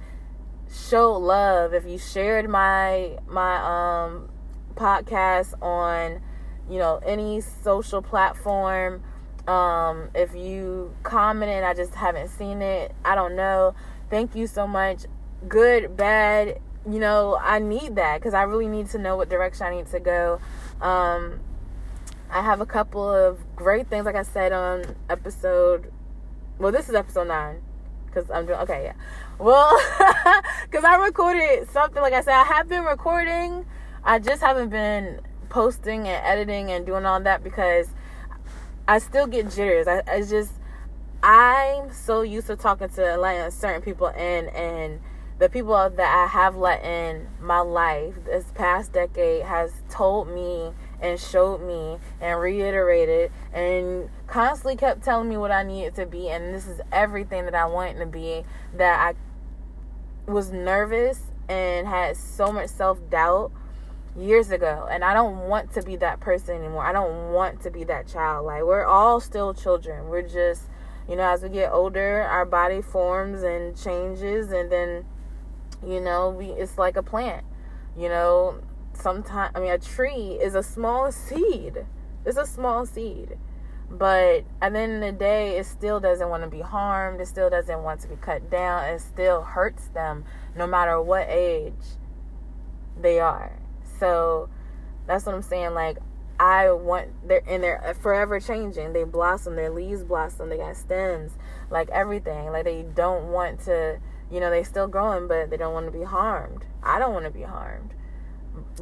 [0.70, 1.75] showed love.
[1.75, 4.29] If you shared my my um
[4.75, 6.20] podcast on
[6.70, 9.03] you know any social platform
[9.46, 12.95] um, if you commented, I just haven't seen it.
[13.05, 13.74] I don't know.
[14.09, 15.07] Thank you so much.
[15.49, 19.66] Good, bad, you know, I need that because I really need to know what direction
[19.66, 20.41] I need to go.
[20.80, 21.41] Um,
[22.30, 25.93] I have a couple of great things, like I said on episode.
[26.59, 27.62] Well, this is episode nine
[28.07, 28.84] because I'm doing okay.
[28.84, 28.95] Yeah.
[29.39, 29.76] Well,
[30.70, 32.01] because I recorded something.
[32.01, 33.66] Like I said, I have been recording.
[34.05, 35.20] I just haven't been
[35.53, 37.88] posting and editing and doing all that because
[38.88, 39.86] I still get jitters.
[39.86, 40.53] I, I just
[41.22, 44.98] I'm so used to talking to letting certain people in and
[45.38, 50.72] the people that I have let in my life this past decade has told me
[51.00, 56.28] and showed me and reiterated and constantly kept telling me what I needed to be.
[56.28, 58.44] And this is everything that I wanted to be
[58.76, 63.53] that I was nervous and had so much self doubt
[64.17, 66.85] years ago and I don't want to be that person anymore.
[66.85, 68.47] I don't want to be that child.
[68.47, 70.09] Like we're all still children.
[70.09, 70.69] We're just,
[71.09, 75.07] you know, as we get older, our body forms and changes and then
[75.85, 77.45] you know, we it's like a plant.
[77.97, 78.61] You know,
[78.93, 81.87] sometimes I mean a tree is a small seed.
[82.25, 83.39] It's a small seed.
[83.91, 87.21] But at the end of the day, it still doesn't want to be harmed.
[87.21, 88.85] It still doesn't want to be cut down.
[88.85, 90.25] It still hurts them
[90.57, 91.73] no matter what age
[92.99, 93.62] they are
[94.03, 94.48] so
[95.07, 95.74] that's what I'm saying.
[95.74, 95.98] Like
[96.40, 98.92] I want they're and they're uh, forever changing.
[98.92, 101.38] They blossom, their leaves blossom, they got stems,
[101.70, 102.50] like everything.
[102.50, 105.96] Like they don't want to you know, they still growing but they don't want to
[105.96, 106.66] be harmed.
[106.82, 107.94] I don't want to be harmed.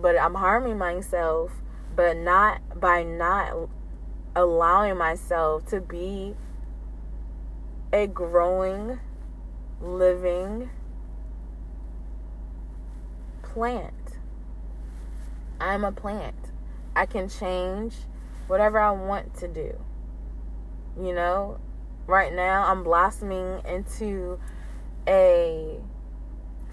[0.01, 1.51] But I'm harming myself,
[1.95, 3.69] but not by not
[4.35, 6.35] allowing myself to be
[7.93, 9.01] a growing,
[9.83, 10.71] living
[13.43, 14.00] plant.
[15.61, 16.35] I'm a plant.
[16.97, 17.95] I can change
[18.47, 19.79] whatever I want to do.
[21.01, 21.61] You know,
[22.07, 24.41] right now I'm blossoming into
[25.07, 25.79] a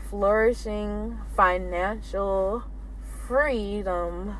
[0.10, 2.64] flourishing financial
[3.28, 4.38] freedom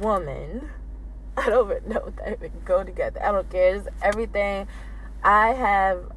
[0.00, 0.70] woman.
[1.36, 3.24] I don't even know if that even go together.
[3.24, 3.76] I don't care.
[3.76, 4.66] It's everything.
[5.24, 6.12] I have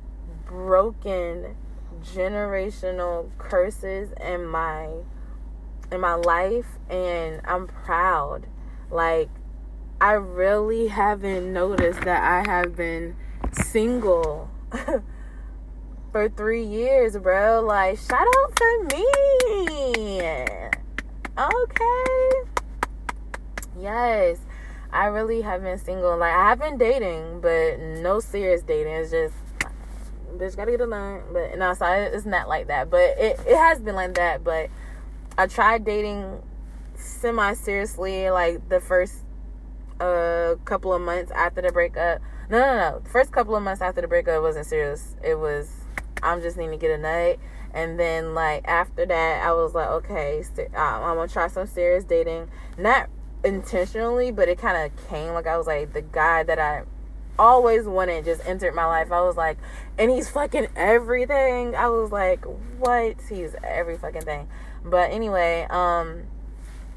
[0.45, 1.55] broken
[2.03, 4.89] generational curses in my
[5.91, 8.47] in my life and I'm proud.
[8.89, 9.29] Like
[10.01, 13.15] I really haven't noticed that I have been
[13.51, 14.49] single
[16.11, 17.61] for 3 years, bro.
[17.61, 20.21] Like shout out to me.
[21.37, 22.49] Okay.
[23.79, 24.39] Yes.
[24.91, 26.17] I really have been single.
[26.17, 28.93] Like I have been dating, but no serious dating.
[28.93, 29.33] It's just
[30.37, 31.23] bitch gotta get along.
[31.33, 32.89] But no, so it's not like that.
[32.89, 34.43] But it, it has been like that.
[34.43, 34.69] But
[35.37, 36.41] I tried dating
[36.95, 39.15] semi seriously like the first
[39.99, 42.21] uh couple of months after the breakup.
[42.49, 42.99] No, no, no.
[43.03, 45.15] The first couple of months after the breakup wasn't serious.
[45.23, 45.71] It was
[46.23, 47.39] I'm just needing to get a nut.
[47.73, 52.05] And then like after that, I was like, okay, um, I'm gonna try some serious
[52.05, 52.49] dating.
[52.77, 53.09] Not
[53.43, 56.83] intentionally, but it kind of came like I was like the guy that I
[57.37, 59.11] always wanted just entered my life.
[59.11, 59.57] I was like,
[59.97, 61.75] and he's fucking everything.
[61.75, 62.45] I was like,
[62.79, 63.15] what?
[63.29, 64.47] He's every fucking thing.
[64.85, 66.23] But anyway, um,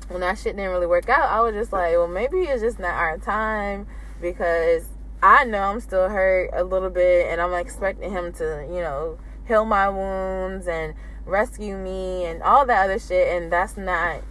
[0.09, 2.79] when that shit didn't really work out, I was just like, well, maybe it's just
[2.79, 3.87] not our time
[4.21, 4.85] because
[5.23, 9.19] I know I'm still hurt a little bit and I'm expecting him to, you know,
[9.47, 13.29] heal my wounds and rescue me and all that other shit.
[13.29, 14.23] And that's not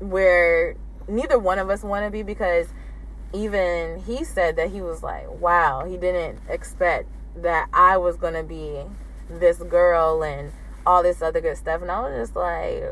[0.00, 0.76] where
[1.08, 2.68] neither one of us want to be because
[3.32, 8.34] even he said that he was like, wow, he didn't expect that I was going
[8.34, 8.82] to be
[9.30, 10.52] this girl and
[10.88, 11.82] all this other good stuff.
[11.82, 12.82] And I was just like,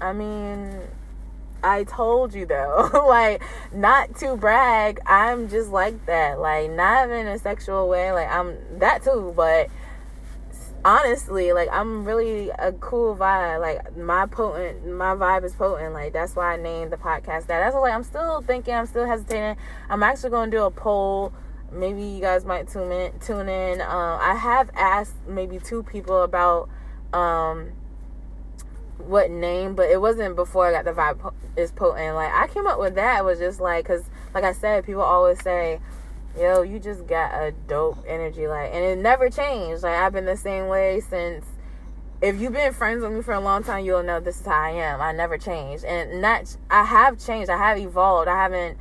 [0.00, 0.80] I mean,
[1.62, 3.40] I told you though, like,
[3.72, 6.40] not to brag, I'm just like that.
[6.40, 9.68] Like, not in a sexual way, like, I'm that too, but
[10.84, 13.60] honestly, like, I'm really a cool vibe.
[13.60, 15.94] Like, my potent, my vibe is potent.
[15.94, 17.60] Like, that's why I named the podcast that.
[17.60, 19.56] That's why like, I'm still thinking, I'm still hesitating.
[19.88, 21.32] I'm actually going to do a poll
[21.72, 26.22] maybe you guys might tune in tune in um, i have asked maybe two people
[26.22, 26.68] about
[27.12, 27.72] um
[28.98, 32.14] what name, but it wasn't before I got the vibe is potent.
[32.14, 33.24] Like I came up with that.
[33.24, 34.04] Was just like, cause
[34.34, 35.80] like I said, people always say,
[36.38, 39.82] "Yo, you just got a dope energy." Like, and it never changed.
[39.82, 41.46] Like I've been the same way since.
[42.22, 44.58] If you've been friends with me for a long time, you'll know this is how
[44.58, 45.02] I am.
[45.02, 46.56] I never changed, and not.
[46.70, 47.50] I have changed.
[47.50, 48.28] I have evolved.
[48.28, 48.78] I haven't.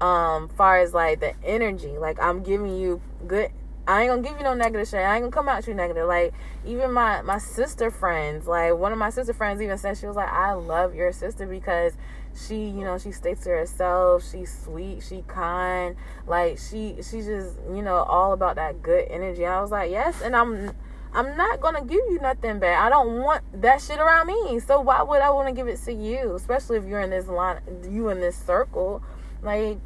[0.00, 3.50] Um, far as like the energy, like I'm giving you good
[3.88, 5.00] I ain't gonna give you no negative shit.
[5.00, 6.06] I ain't gonna come at you negative.
[6.06, 6.34] Like
[6.66, 10.14] even my my sister friends, like one of my sister friends even said she was
[10.14, 11.94] like, I love your sister because
[12.36, 14.30] she, you know, she sticks to herself.
[14.30, 15.02] She's sweet.
[15.02, 15.96] She kind.
[16.26, 19.46] Like she she's just you know all about that good energy.
[19.46, 20.72] I was like yes, and I'm
[21.14, 22.84] I'm not gonna give you nothing bad.
[22.84, 24.60] I don't want that shit around me.
[24.60, 26.34] So why would I want to give it to you?
[26.34, 27.60] Especially if you're in this line,
[27.90, 29.02] you in this circle,
[29.42, 29.78] like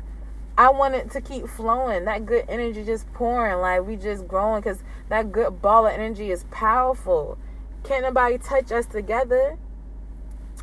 [0.57, 2.05] I want it to keep flowing.
[2.05, 3.61] That good energy just pouring.
[3.61, 7.39] Like we just growing because that good ball of energy is powerful.
[7.85, 9.59] Can't nobody touch us together.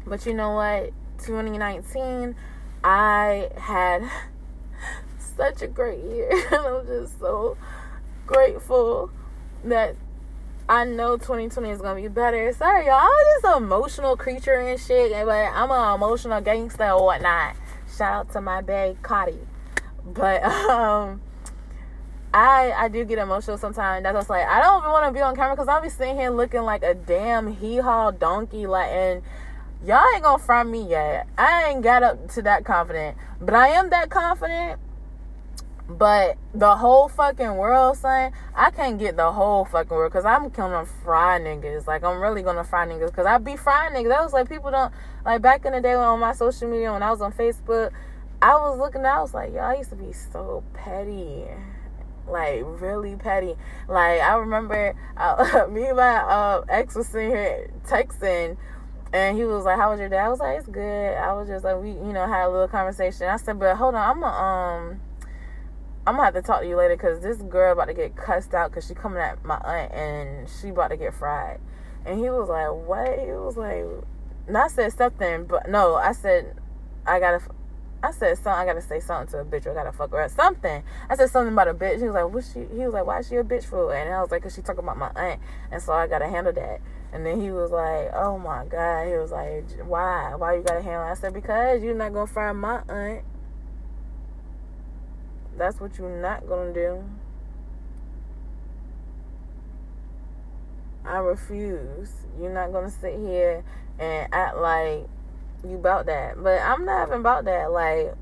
[0.05, 0.91] But you know what?
[1.19, 2.35] 2019,
[2.83, 4.09] I had
[5.35, 6.29] such a great year.
[6.51, 7.57] and I'm just so
[8.25, 9.11] grateful
[9.63, 9.95] that
[10.69, 12.53] I know 2020 is gonna be better.
[12.53, 12.99] Sorry, y'all.
[13.01, 17.55] I'm just an emotional creature and shit, but I'm an emotional gangster or whatnot
[17.99, 19.39] Shout out to my bae Cotty.
[20.13, 21.21] But um
[22.33, 24.03] I I do get emotional sometimes.
[24.03, 26.15] That's what's like I don't even want to be on camera because I'll be sitting
[26.15, 28.67] here looking like a damn hee haw donkey.
[28.67, 29.23] Like and
[29.85, 31.27] y'all ain't gonna front me yet.
[31.37, 34.79] I ain't got up to that confident, but I am that confident.
[35.89, 40.49] But the whole fucking world, saying I can't get the whole fucking world because I'm
[40.49, 41.87] gonna fry niggas.
[41.87, 44.09] Like I'm really gonna fry niggas because I be frying niggas.
[44.09, 44.93] That was like people don't
[45.25, 47.91] like back in the day when on my social media when I was on Facebook.
[48.41, 51.45] I was looking, I was like, I used to be so petty
[52.29, 53.55] like really petty.
[53.87, 58.57] Like I remember uh, me and my uh, ex was sitting here texting,
[59.13, 61.47] and he was like, "How was your day?" I was like, "It's good." I was
[61.47, 63.27] just like, we you know had a little conversation.
[63.27, 65.01] I said, "But hold on, I'm gonna um."
[66.07, 68.55] I'm gonna have to talk to you later because this girl about to get cussed
[68.55, 71.59] out because she coming at my aunt and she about to get fried.
[72.03, 73.85] And he was like, "What?" He was like,
[74.47, 76.55] "Not said something, but no, I said
[77.05, 77.41] I gotta
[78.01, 78.53] I said something.
[78.53, 79.65] I gotta say something to a bitch.
[79.65, 80.31] Or I gotta fuck her up.
[80.31, 80.83] Something.
[81.09, 81.99] I said something about a bitch.
[81.99, 84.13] He was like, "What she?" He was like, "Why is she a bitch for?" And
[84.13, 85.41] I was like, "Cause she talking about my aunt."
[85.71, 86.79] And so I gotta handle that.
[87.11, 90.33] And then he was like, "Oh my god." He was like, "Why?
[90.35, 91.11] Why you gotta handle?" It?
[91.11, 93.25] I said, "Because you're not gonna fire my aunt.
[95.57, 97.03] That's what you're not gonna do."
[101.05, 102.11] I refuse.
[102.39, 103.63] You're not gonna sit here
[103.97, 105.07] and act like
[105.63, 106.41] you about that.
[106.41, 107.71] But I'm not even about that.
[107.71, 108.13] Like,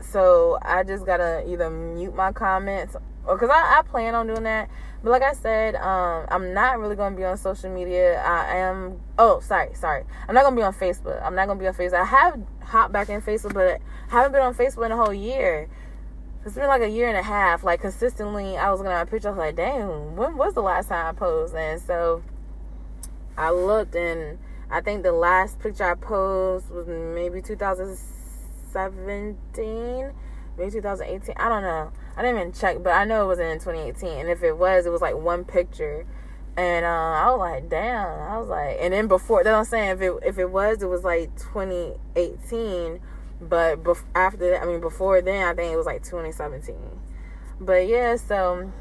[0.00, 4.44] so I just gotta either mute my comments or because I, I plan on doing
[4.44, 4.68] that.
[5.02, 8.20] But like I said, um, I'm not really gonna be on social media.
[8.20, 9.00] I am.
[9.18, 10.04] Oh, sorry, sorry.
[10.28, 11.22] I'm not gonna be on Facebook.
[11.22, 12.00] I'm not gonna be on Facebook.
[12.00, 15.12] I have hopped back in Facebook, but I haven't been on Facebook in a whole
[15.12, 15.68] year.
[16.44, 17.64] It's been like a year and a half.
[17.64, 19.28] Like consistently, I was at my picture.
[19.28, 22.22] I was like, "Damn, when was the last time I posted?" And so
[23.36, 24.38] I looked and
[24.74, 30.12] I think the last picture I posted was maybe 2017,
[30.58, 31.36] maybe 2018.
[31.38, 31.92] I don't know.
[32.16, 34.18] I didn't even check, but I know it wasn't in 2018.
[34.18, 36.04] And if it was, it was like one picture.
[36.56, 38.20] And uh, I was like, damn.
[38.20, 39.90] I was like, and then before, that's what I'm saying.
[39.90, 42.98] If it if it was, it was like 2018.
[43.40, 46.74] But bef- after that, I mean, before then, I think it was like 2017.
[47.60, 48.72] But yeah, so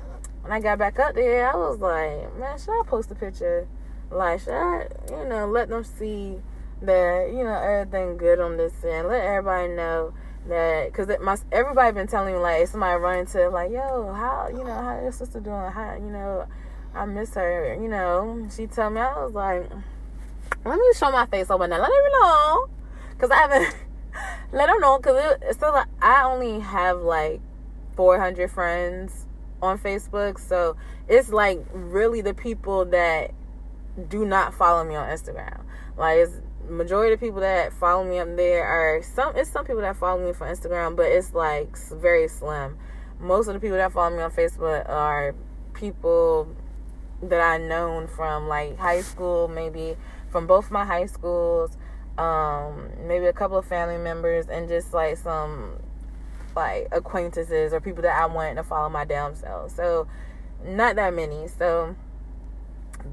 [0.42, 3.68] when I got back up there, I was like, man, should I post a picture?
[4.14, 6.38] Like, you know, let them see
[6.82, 9.08] that, you know, everything good on this end.
[9.08, 10.14] Let everybody know
[10.48, 14.64] that, because my everybody been telling me, like, somebody running to, like, yo, how, you
[14.64, 15.72] know, how your sister doing?
[15.72, 16.48] How, you know,
[16.94, 17.78] I miss her.
[17.82, 19.70] You know, she told me, I was like,
[20.66, 21.80] let me show my face over now.
[21.80, 22.68] Let them know.
[23.12, 23.76] Because I haven't,
[24.52, 24.98] let them know.
[24.98, 27.42] Because it, it's still like, I only have, like,
[27.96, 29.26] 400 friends
[29.62, 30.40] on Facebook.
[30.40, 30.76] So
[31.08, 33.32] it's like really the people that
[34.10, 35.62] do not follow me on Instagram.
[35.98, 39.82] Like it's majority of people that follow me up there are some it's some people
[39.82, 42.78] that follow me for Instagram, but it's like very slim.
[43.20, 45.36] Most of the people that follow me on Facebook are
[45.74, 46.48] people
[47.22, 49.96] that I known from like high school, maybe
[50.30, 51.78] from both my high schools,
[52.18, 55.80] um, maybe a couple of family members, and just like some
[56.56, 59.72] like acquaintances or people that I want to follow my damn self.
[59.76, 60.08] So
[60.64, 61.48] not that many.
[61.48, 61.96] So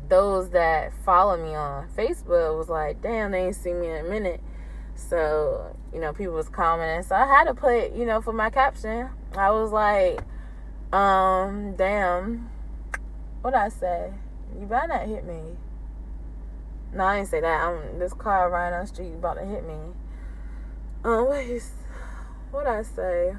[0.08, 4.08] those that follow me on Facebook was like, damn, they ain't seen me in a
[4.08, 4.40] minute.
[4.94, 7.02] So, you know, people was commenting.
[7.02, 10.20] So I had to put, you know, for my caption, I was like,
[10.92, 12.50] um, damn,
[13.42, 14.12] what I say?
[14.58, 15.56] You better not hit me.
[16.92, 17.68] No, I didn't say that.
[17.68, 19.74] I'm this car riding on the street about to hit me.
[21.04, 21.26] Um,
[22.50, 23.36] what I say?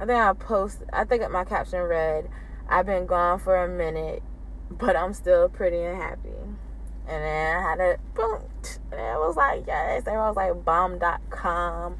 [0.00, 0.82] I think I post.
[0.92, 2.30] I think my caption read,
[2.68, 4.22] "I've been gone for a minute
[4.70, 6.28] but I'm still pretty and happy.
[7.08, 8.42] And then I had a boom.
[8.92, 10.02] And it was like, yes.
[10.06, 11.96] Everyone was like, bomb.com,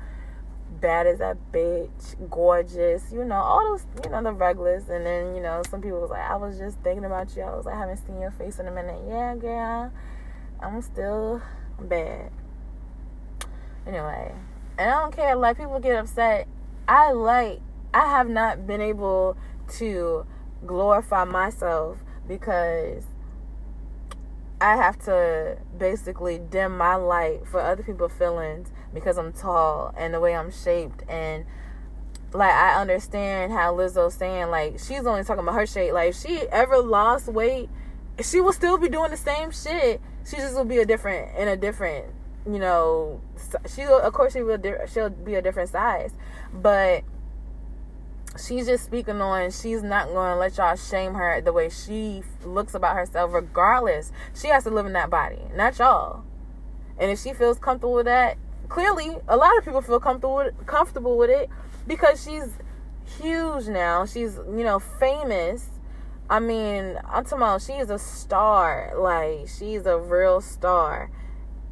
[0.80, 4.88] bad as a bitch, gorgeous, you know, all those, you know, the regulars.
[4.90, 7.42] And then, you know, some people was like, I was just thinking about you.
[7.42, 9.00] I was like, I haven't seen your face in a minute.
[9.08, 9.92] Yeah, girl,
[10.60, 11.40] I'm still
[11.80, 12.30] bad.
[13.86, 14.34] Anyway,
[14.78, 15.34] and I don't care.
[15.34, 16.46] Like, people get upset.
[16.86, 17.60] I like,
[17.94, 19.38] I have not been able
[19.78, 20.26] to
[20.66, 21.98] glorify myself
[22.28, 23.04] because
[24.60, 30.12] I have to basically dim my light for other people's feelings because I'm tall and
[30.12, 31.44] the way I'm shaped and
[32.32, 35.92] like I understand how Lizzo's saying like she's only talking about her shape.
[35.92, 37.68] Like if she ever lost weight,
[38.22, 40.00] she will still be doing the same shit.
[40.28, 42.06] She just will be a different in a different,
[42.44, 43.20] you know.
[43.66, 44.60] She of course she will
[44.92, 46.12] she'll be a different size,
[46.52, 47.04] but
[48.38, 52.22] she's just speaking on she's not going to let y'all shame her the way she
[52.44, 56.24] looks about herself regardless she has to live in that body not y'all
[56.98, 58.36] and if she feels comfortable with that
[58.68, 61.48] clearly a lot of people feel comfortable with, comfortable with it
[61.86, 62.58] because she's
[63.20, 64.04] huge now.
[64.06, 65.70] She's you know famous.
[66.30, 68.92] I mean, I'm talking about she is a star.
[68.98, 71.10] Like she's a real star.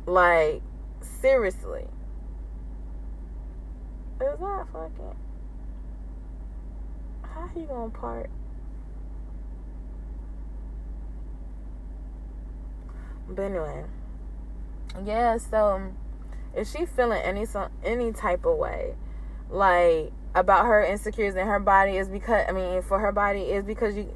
[0.06, 0.62] Like
[1.00, 1.86] seriously.
[4.20, 5.25] Is that fucking?
[7.54, 8.30] How you gonna part?
[13.28, 13.84] But anyway,
[15.04, 15.36] yeah.
[15.38, 15.96] So, um,
[16.56, 18.94] is she feeling any some any type of way,
[19.50, 21.96] like about her insecurities in her body?
[21.96, 24.12] Is because I mean, for her body is because you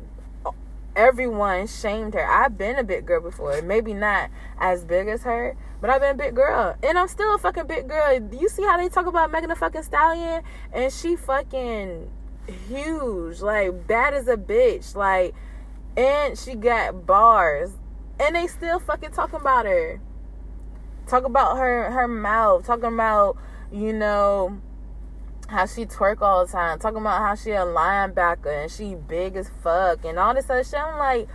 [0.97, 2.27] everyone shamed her.
[2.27, 3.63] I've been a big girl before.
[3.63, 6.75] Maybe not as big as her, but I've been a big girl.
[6.83, 8.21] And I'm still a fucking big girl.
[8.33, 10.43] You see how they talk about Megan the fucking Stallion?
[10.73, 12.11] And she fucking
[12.51, 13.41] huge.
[13.41, 14.95] Like bad as a bitch.
[14.95, 15.35] Like
[15.97, 17.71] and she got bars.
[18.19, 20.01] And they still fucking talking about her.
[21.07, 22.67] Talk about her her mouth.
[22.67, 23.37] Talking about,
[23.73, 24.61] you know,
[25.51, 29.37] how she twerk all the time, talking about how she a linebacker and she big
[29.37, 30.79] as fuck and all this other shit.
[30.79, 31.29] I'm like,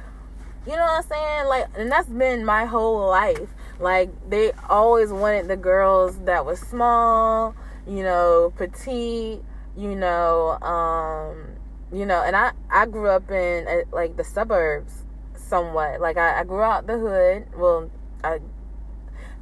[0.66, 1.48] you know what I'm saying?
[1.48, 3.50] Like, and that's been my whole life.
[3.80, 7.56] Like, they always wanted the girls that was small,
[7.86, 9.44] you know, petite,
[9.78, 11.56] you know, um,
[11.92, 15.04] you know, and I I grew up in uh, like the suburbs
[15.36, 16.02] somewhat.
[16.02, 17.48] Like I, I grew out the hood.
[17.58, 17.90] Well,
[18.24, 18.40] I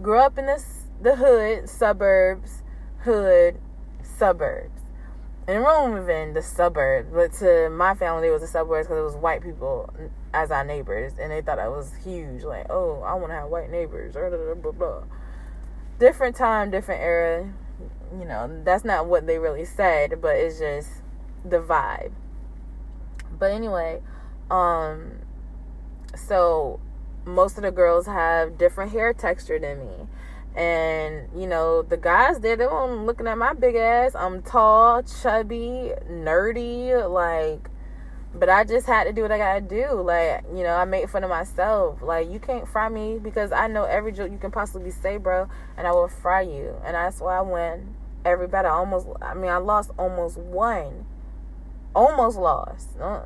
[0.01, 2.63] grew up in this the hood suburbs
[3.03, 3.59] hood
[4.01, 4.81] suburbs.
[5.45, 9.43] In the suburbs, but to my family, it was the suburbs because it was white
[9.43, 9.93] people
[10.33, 12.43] as our neighbors, and they thought it was huge.
[12.43, 14.13] Like, oh, I want to have white neighbors.
[14.13, 15.03] Blah, blah, blah, blah.
[15.99, 17.53] Different time, different era.
[18.17, 20.89] You know, that's not what they really said, but it's just
[21.43, 22.11] the vibe.
[23.37, 24.01] But anyway,
[24.51, 25.19] um,
[26.15, 26.79] so
[27.25, 30.07] most of the girls have different hair texture than me
[30.55, 34.13] and you know, the guys there, they weren't looking at my big ass.
[34.13, 37.69] I'm tall, chubby, nerdy, like
[38.35, 40.01] but I just had to do what I gotta do.
[40.01, 42.01] Like, you know, I made fun of myself.
[42.01, 45.47] Like, you can't fry me because I know every joke you can possibly say, bro,
[45.77, 46.75] and I will fry you.
[46.83, 47.93] And that's why I win
[48.25, 48.71] every battle.
[48.71, 51.05] I almost, I mean, I lost almost one.
[51.95, 52.89] Almost lost.
[52.99, 53.21] Uh,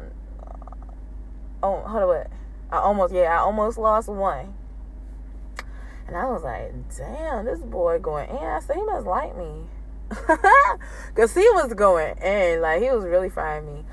[1.64, 2.28] oh, hold on, wait.
[2.72, 4.54] I almost, yeah, I almost lost one.
[6.08, 8.38] And I was like, damn, this boy going in.
[8.38, 9.66] I said, he must like me.
[11.14, 12.62] Because he was going in.
[12.62, 13.84] Like, he was really frying me.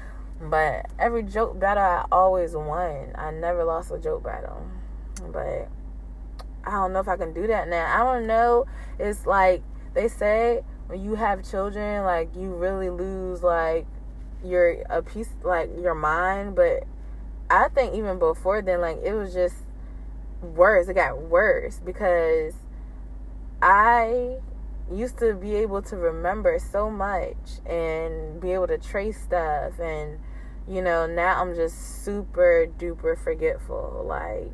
[0.40, 3.12] But every joke battle, I always won.
[3.14, 4.62] I never lost a joke battle.
[5.32, 5.68] But
[6.64, 7.86] I don't know if I can do that now.
[7.86, 8.66] I don't know.
[8.98, 9.62] It's like
[9.94, 13.87] they say when you have children, like, you really lose, like,
[14.45, 16.55] your a piece, like, your mind.
[16.55, 16.85] But
[17.51, 19.57] I think even before then, like, it was just
[20.43, 20.89] worse.
[20.89, 22.55] It got worse because
[23.62, 24.37] I
[24.93, 29.78] used to be able to remember so much and be able to trace stuff.
[29.80, 30.18] And
[30.66, 34.05] you know now i'm just super duper forgetful.
[34.07, 34.53] Like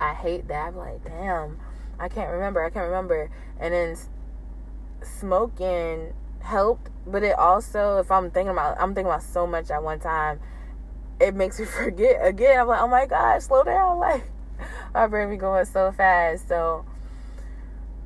[0.00, 0.68] i hate that.
[0.68, 1.58] I'm like damn
[1.98, 2.62] i can't remember.
[2.62, 3.30] I can't remember.
[3.58, 3.96] And then
[5.04, 9.82] smoking helped but it also if i'm thinking about i'm thinking about so much at
[9.82, 10.40] one time
[11.20, 14.24] it makes me forget again i'm like oh my god slow down like
[14.94, 16.48] my brain be going so fast.
[16.48, 16.84] So,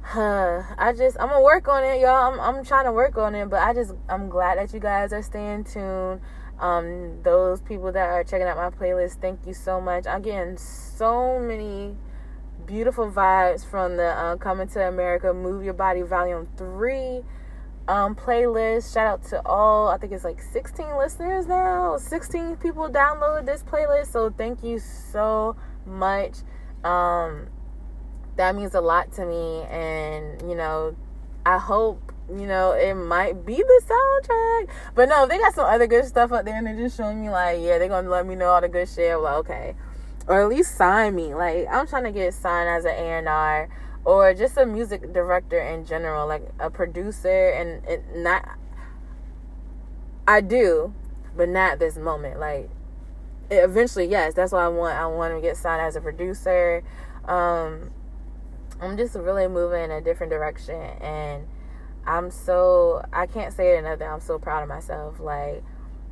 [0.02, 2.32] huh, I just I'm gonna work on it, y'all.
[2.32, 5.12] I'm I'm trying to work on it, but I just I'm glad that you guys
[5.12, 6.20] are staying tuned.
[6.60, 10.06] Um, those people that are checking out my playlist, thank you so much.
[10.06, 11.96] I'm getting so many
[12.66, 17.22] beautiful vibes from the uh, Coming to America Move Your Body Volume Three
[17.88, 18.92] um, playlist.
[18.92, 21.96] Shout out to all, I think it's like 16 listeners now.
[21.96, 24.12] 16 people downloaded this playlist.
[24.12, 25.56] So thank you so
[25.86, 26.38] much.
[26.82, 27.48] Um,
[28.36, 30.96] that means a lot to me, and you know,
[31.46, 34.68] I hope you know it might be the soundtrack.
[34.94, 37.30] But no, they got some other good stuff up there, and they're just showing me
[37.30, 39.16] like, yeah, they're gonna let me know all the good shit.
[39.18, 39.74] Like, okay,
[40.26, 41.34] or at least sign me.
[41.34, 42.94] Like, I'm trying to get signed as an
[43.26, 43.68] A&R
[44.04, 47.82] or just a music director in general, like a producer, and
[48.22, 48.58] not.
[50.26, 50.94] I do,
[51.36, 52.38] but not this moment.
[52.38, 52.70] Like
[53.50, 54.94] eventually, yes, that's what I want.
[54.94, 56.82] I want to get signed as a producer.
[57.26, 57.90] Um,
[58.80, 61.46] I'm just really moving in a different direction, and
[62.06, 65.20] I'm so I can't say it enough that I'm so proud of myself.
[65.20, 65.62] Like,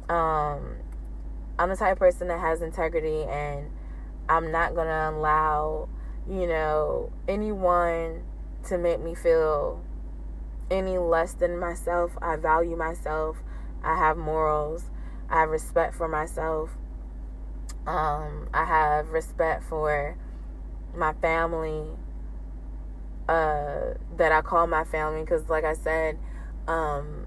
[0.08, 0.76] um,
[1.58, 3.70] I'm the type of person that has integrity, and
[4.28, 5.88] I'm not gonna allow
[6.28, 8.22] you know anyone
[8.68, 9.82] to make me feel
[10.70, 12.16] any less than myself.
[12.22, 13.38] I value myself.
[13.82, 14.84] I have morals.
[15.28, 16.70] I have respect for myself.
[17.86, 20.16] Um, I have respect for
[20.94, 21.84] my family.
[23.28, 26.18] Uh, that I call my family because, like I said,
[26.66, 27.26] um,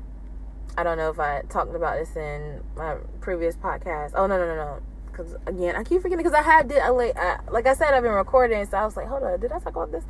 [0.78, 4.12] I don't know if I talked about this in my previous podcast.
[4.14, 4.82] Oh no no no no!
[5.16, 8.04] Because again, I keep forgetting because I had did like I, like I said I've
[8.04, 10.04] been recording, so I was like, hold on, did I talk about this?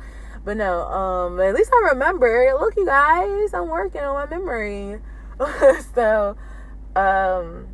[0.44, 2.52] But no, um, at least I remember.
[2.58, 5.00] Look, you guys, I'm working on my memory.
[5.94, 6.36] so,
[6.96, 7.68] um,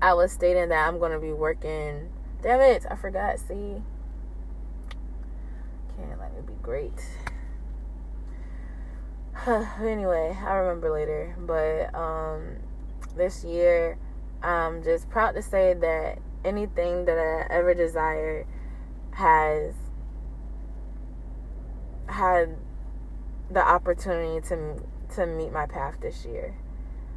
[0.00, 2.08] I was stating that I'm gonna be working.
[2.42, 3.38] Damn it, I forgot.
[3.38, 3.82] See,
[5.96, 7.06] can't let me be great.
[9.80, 11.36] anyway, I remember later.
[11.38, 12.56] But um,
[13.16, 13.98] this year,
[14.42, 18.46] I'm just proud to say that anything that I ever desired
[19.12, 19.74] has
[22.06, 22.56] had
[23.50, 24.82] the opportunity to
[25.14, 26.54] to meet my path this year.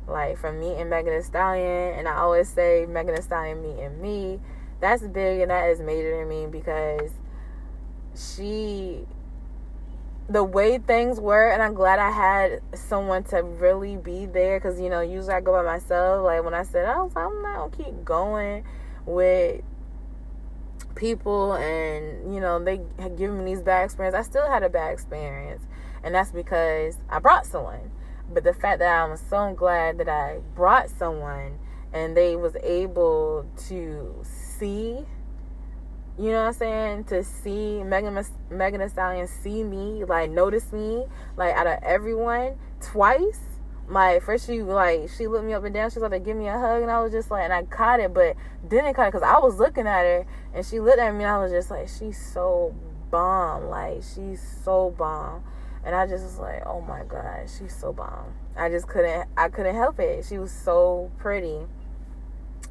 [0.07, 4.39] Like from meeting Megan Thee Stallion, and I always say Megan Thee Stallion meeting me.
[4.81, 7.11] That's big and that is major to me because
[8.13, 9.07] she
[10.27, 14.79] the way things were and i'm glad i had someone to really be there because
[14.79, 16.23] you know usually i go by myself.
[16.23, 18.63] Like when i said i was like i'm not gonna keep going
[19.05, 19.61] with
[20.95, 24.69] people and you know they had given me these bad experiences i still had a
[24.69, 25.61] bad experience.
[26.03, 27.91] And that's because i brought someone.
[28.31, 31.59] But the fact that i'm so glad that i brought someone
[31.93, 35.05] and they was able to see
[36.17, 37.03] you know what I'm saying?
[37.05, 38.17] To see Megan
[38.49, 41.05] Megan Thee Stallion see me, like notice me,
[41.35, 43.39] like out of everyone twice.
[43.89, 45.89] Like first she like she looked me up and down.
[45.91, 47.99] She was like, "Give me a hug," and I was just like, and I caught
[47.99, 48.35] it, but
[48.67, 51.23] didn't caught it because I was looking at her and she looked at me.
[51.23, 52.73] and I was just like, "She's so
[53.11, 55.43] bomb, like she's so bomb,"
[55.83, 59.49] and I just was like, "Oh my god, she's so bomb." I just couldn't I
[59.49, 60.25] couldn't help it.
[60.25, 61.67] She was so pretty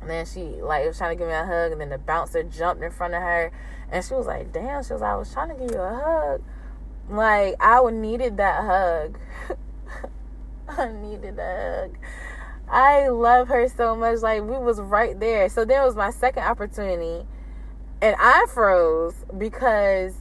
[0.01, 2.43] and then she like was trying to give me a hug, and then the bouncer
[2.43, 3.53] jumped in front of her,
[3.91, 5.95] and she was like, "Damn!" She was like, "I was trying to give you a
[5.95, 6.43] hug."
[7.09, 9.19] Like I would needed that hug.
[10.69, 11.99] I needed that hug.
[12.69, 14.21] I love her so much.
[14.21, 15.49] Like we was right there.
[15.49, 17.27] So then it was my second opportunity,
[18.01, 20.15] and I froze because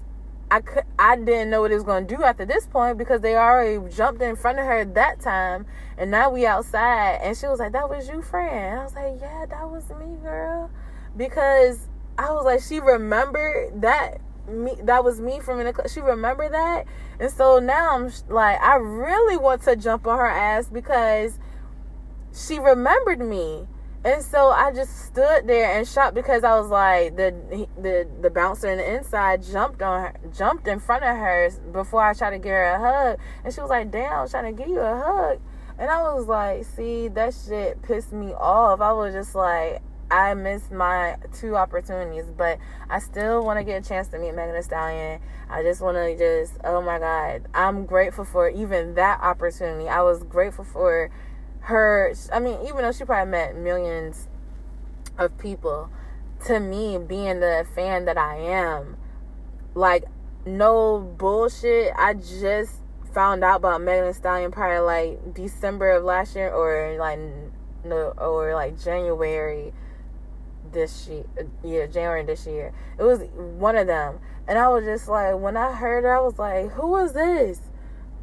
[0.54, 3.36] I could I didn't know what it was gonna do after this point because they
[3.36, 5.66] already jumped in front of her that time
[5.98, 8.54] and now we outside and she was like, That was you, friend.
[8.54, 10.70] And I was like, Yeah, that was me, girl.
[11.18, 11.88] Because
[12.20, 16.86] I was like, she remembered that me that was me from in she remembered that
[17.20, 21.40] and so now i'm like i really want to jump on her ass because
[22.32, 23.66] she remembered me
[24.06, 27.34] and so I just stood there and shot because I was like the
[27.78, 32.04] the the bouncer in the inside jumped on her, jumped in front of her before
[32.04, 34.62] I tried to give her a hug, and she was like, "Damn, I'm trying to
[34.62, 35.40] give you a hug,"
[35.78, 39.82] and I was like, "See, that shit pissed me off." I was just like,
[40.12, 44.36] I missed my two opportunities, but I still want to get a chance to meet
[44.36, 45.20] Megan Thee Stallion.
[45.50, 49.90] I just want to just, oh my God, I'm grateful for even that opportunity.
[49.90, 51.10] I was grateful for
[51.64, 54.28] her i mean even though she probably met millions
[55.18, 55.90] of people
[56.46, 58.98] to me being the fan that i am
[59.74, 60.04] like
[60.46, 62.76] no bullshit i just
[63.14, 67.20] found out about megan Thee stallion probably like december of last year or like
[67.86, 69.74] no or like january
[70.74, 71.24] this year
[71.64, 72.74] yeah january this year.
[72.98, 74.20] It was one of them.
[74.48, 77.60] And i was just like when i heard her i was like who is this?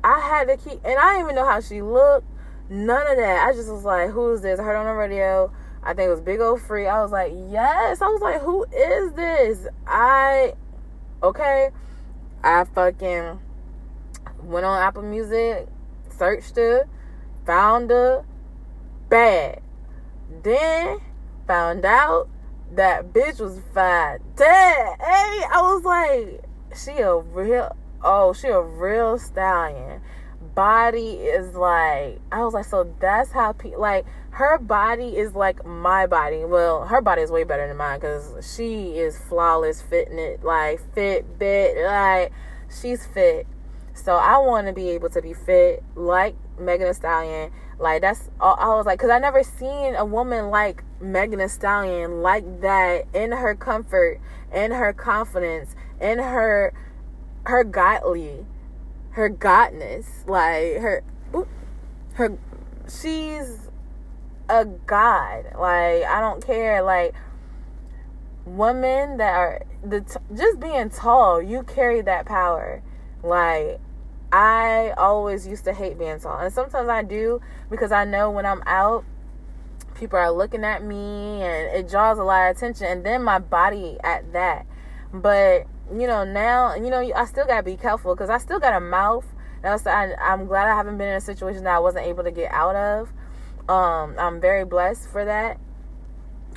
[0.03, 2.27] I had to keep and i didn't even know how she looked
[2.71, 3.49] None of that.
[3.49, 4.61] I just was like, who's this?
[4.61, 5.53] I heard on the radio.
[5.83, 6.87] I think it was Big O Free.
[6.87, 8.01] I was like, yes.
[8.01, 9.67] I was like, who is this?
[9.89, 10.55] I,
[11.21, 11.71] okay.
[12.45, 13.41] I fucking
[14.45, 15.67] went on Apple Music,
[16.17, 16.89] searched her,
[17.45, 18.25] found her,
[19.09, 19.63] bad.
[20.45, 21.01] Then
[21.49, 22.29] found out
[22.73, 24.97] that bitch was fat dead.
[25.01, 26.45] Hey, I was like,
[26.79, 30.01] she a real, oh, she a real stallion
[30.55, 35.65] body is like I was like so that's how pe- like her body is like
[35.67, 36.45] my body.
[36.45, 41.39] Well, her body is way better than mine cuz she is flawless fitness like fit
[41.39, 42.33] bit like
[42.69, 43.47] she's fit.
[43.95, 47.51] So I want to be able to be fit like Megan Thee Stallion.
[47.79, 51.49] Like that's all I was like cuz I never seen a woman like Megan Thee
[51.49, 54.21] Stallion like that in her comfort,
[54.53, 56.73] in her confidence, in her
[57.45, 58.47] her godly
[59.11, 61.03] her godness, like her,
[62.15, 62.39] her,
[62.89, 63.71] she's
[64.49, 65.45] a god.
[65.59, 66.83] Like I don't care.
[66.83, 67.15] Like
[68.45, 70.01] women that are the
[70.35, 72.83] just being tall, you carry that power.
[73.23, 73.81] Like
[74.33, 77.41] I always used to hate being tall, and sometimes I do
[77.71, 79.05] because I know when I'm out,
[79.95, 82.87] people are looking at me, and it draws a lot of attention.
[82.87, 84.67] And then my body at that,
[85.13, 88.75] but you know, now, you know, I still gotta be careful because I still got
[88.75, 89.27] a mouth.
[89.63, 89.77] I,
[90.21, 92.77] I'm glad I haven't been in a situation that I wasn't able to get out
[92.77, 93.13] of.
[93.69, 95.59] Um, I'm very blessed for that.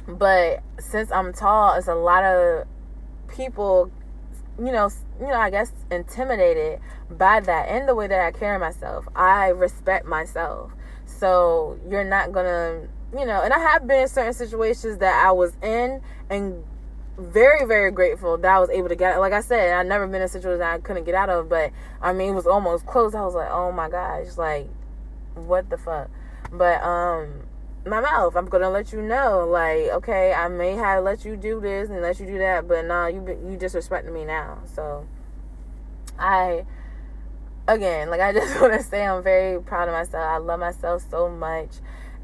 [0.08, 2.68] But since I'm tall, it's a lot of
[3.28, 3.92] people,
[4.58, 6.80] you know, you know, I guess intimidated
[7.10, 9.08] by that and the way that I carry myself.
[9.16, 10.72] I respect myself.
[11.06, 15.32] So you're not gonna, you know, and I have been in certain situations that I
[15.32, 16.64] was in and
[17.18, 20.18] very very grateful that I was able to get like I said I never been
[20.18, 23.14] in a situation I couldn't get out of but I mean it was almost close.
[23.14, 24.68] I was like oh my gosh like
[25.36, 26.09] what the fuck?
[26.51, 27.43] But um
[27.86, 31.59] my mouth I'm gonna let you know like okay I may have let you do
[31.59, 34.59] this and let you do that but nah you you disrespecting me now.
[34.74, 35.07] So
[36.18, 36.66] I
[37.68, 40.24] again like I just want to say I'm very proud of myself.
[40.24, 41.76] I love myself so much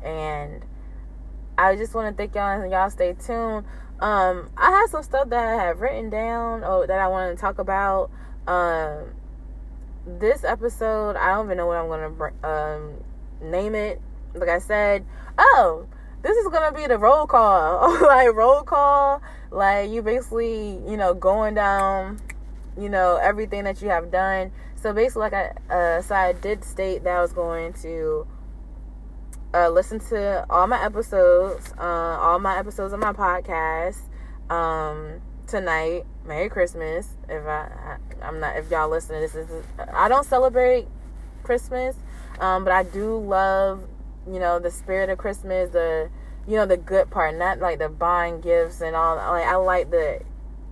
[0.04, 0.64] and
[1.60, 3.66] I just want to thank y'all and y'all stay tuned
[4.02, 7.42] um, I had some stuff that I have written down or that I wanted to
[7.42, 8.10] talk about.
[8.48, 9.14] Um,
[10.06, 12.94] this episode, I don't even know what I'm gonna um,
[13.42, 14.02] name it.
[14.34, 15.06] Like I said,
[15.38, 15.86] oh,
[16.22, 19.22] this is gonna be the roll call, like roll call.
[19.52, 22.22] Like you basically, you know, going down,
[22.78, 24.52] you know, everything that you have done.
[24.76, 28.26] So basically, like I, uh, so I did state that I was going to
[29.54, 33.98] uh, listen to all my episodes, uh, all my episodes of my podcast
[34.50, 36.06] um, tonight.
[36.26, 37.18] Merry Christmas!
[37.28, 39.50] If I, I am not if y'all listening, this is
[39.92, 40.88] I don't celebrate
[41.44, 41.96] Christmas,
[42.40, 43.84] um, but I do love
[44.32, 46.10] you know the spirit of Christmas, the
[46.48, 49.16] you know the good part, not like the buying gifts and all.
[49.16, 50.22] Like I like the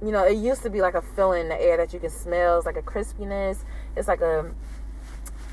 [0.04, 2.12] you know it used to be like a feeling in the air that you can
[2.12, 2.58] smell.
[2.58, 3.64] It's like a crispiness.
[3.96, 4.54] It's like a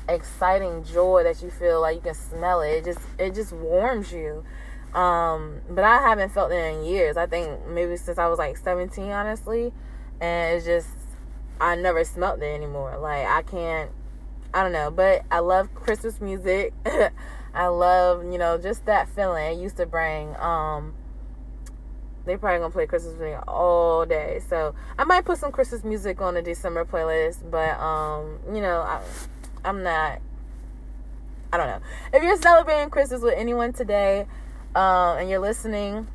[0.07, 2.69] exciting joy that you feel like you can smell it.
[2.69, 4.43] It just it just warms you.
[4.93, 7.17] Um, but I haven't felt it in years.
[7.17, 9.73] I think maybe since I was like 17, honestly.
[10.21, 10.87] And it's just
[11.59, 12.97] I never smelt it anymore.
[12.97, 13.91] Like I can't
[14.53, 16.73] I don't know, but I love Christmas music.
[17.53, 20.35] I love, you know, just that feeling it used to bring.
[20.37, 20.93] Um
[22.25, 24.41] they probably gonna play Christmas music all day.
[24.47, 28.81] So I might put some Christmas music on the December playlist, but um, you know,
[28.81, 29.01] I
[29.65, 30.21] I'm not.
[31.51, 31.79] I don't know.
[32.13, 34.27] If you're celebrating Christmas with anyone today,
[34.75, 36.07] um, and you're listening,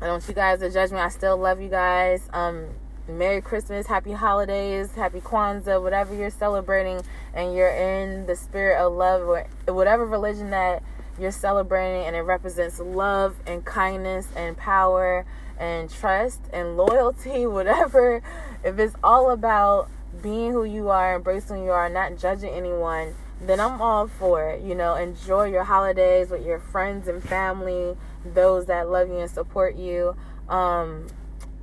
[0.00, 0.98] I don't want you guys to judge me.
[0.98, 2.28] I still love you guys.
[2.32, 2.66] Um,
[3.06, 7.00] Merry Christmas, Happy Holidays, Happy Kwanzaa, whatever you're celebrating,
[7.32, 10.82] and you're in the spirit of love, or whatever religion that
[11.20, 15.24] you're celebrating, and it represents love and kindness and power
[15.60, 18.20] and trust and loyalty, whatever.
[18.64, 19.90] If it's all about
[20.22, 24.50] being who you are, embracing who you are, not judging anyone, then I'm all for
[24.50, 24.62] it.
[24.62, 29.30] You know, enjoy your holidays with your friends and family, those that love you and
[29.30, 30.16] support you.
[30.48, 31.06] Um,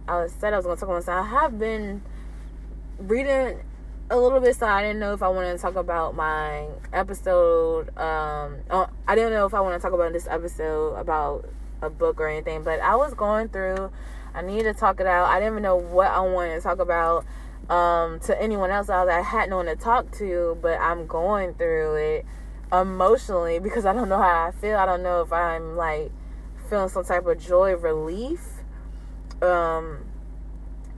[0.08, 1.08] I said I was going to talk about this.
[1.08, 2.02] I have been
[3.00, 3.62] reading
[4.10, 7.96] a little bit, so I didn't know if I wanted to talk about my episode.
[7.98, 11.50] Um, oh, I didn't know if I want to talk about this episode about
[11.82, 13.92] a book or anything, but I was going through.
[14.34, 15.26] I needed to talk it out.
[15.26, 17.26] I didn't even know what I wanted to talk about
[17.72, 21.54] um, to anyone else I, I had no one to talk to, but I'm going
[21.54, 22.26] through it
[22.72, 24.76] emotionally because I don't know how I feel.
[24.76, 26.12] I don't know if I'm like
[26.70, 28.42] feeling some type of joy, relief,
[29.42, 30.00] um,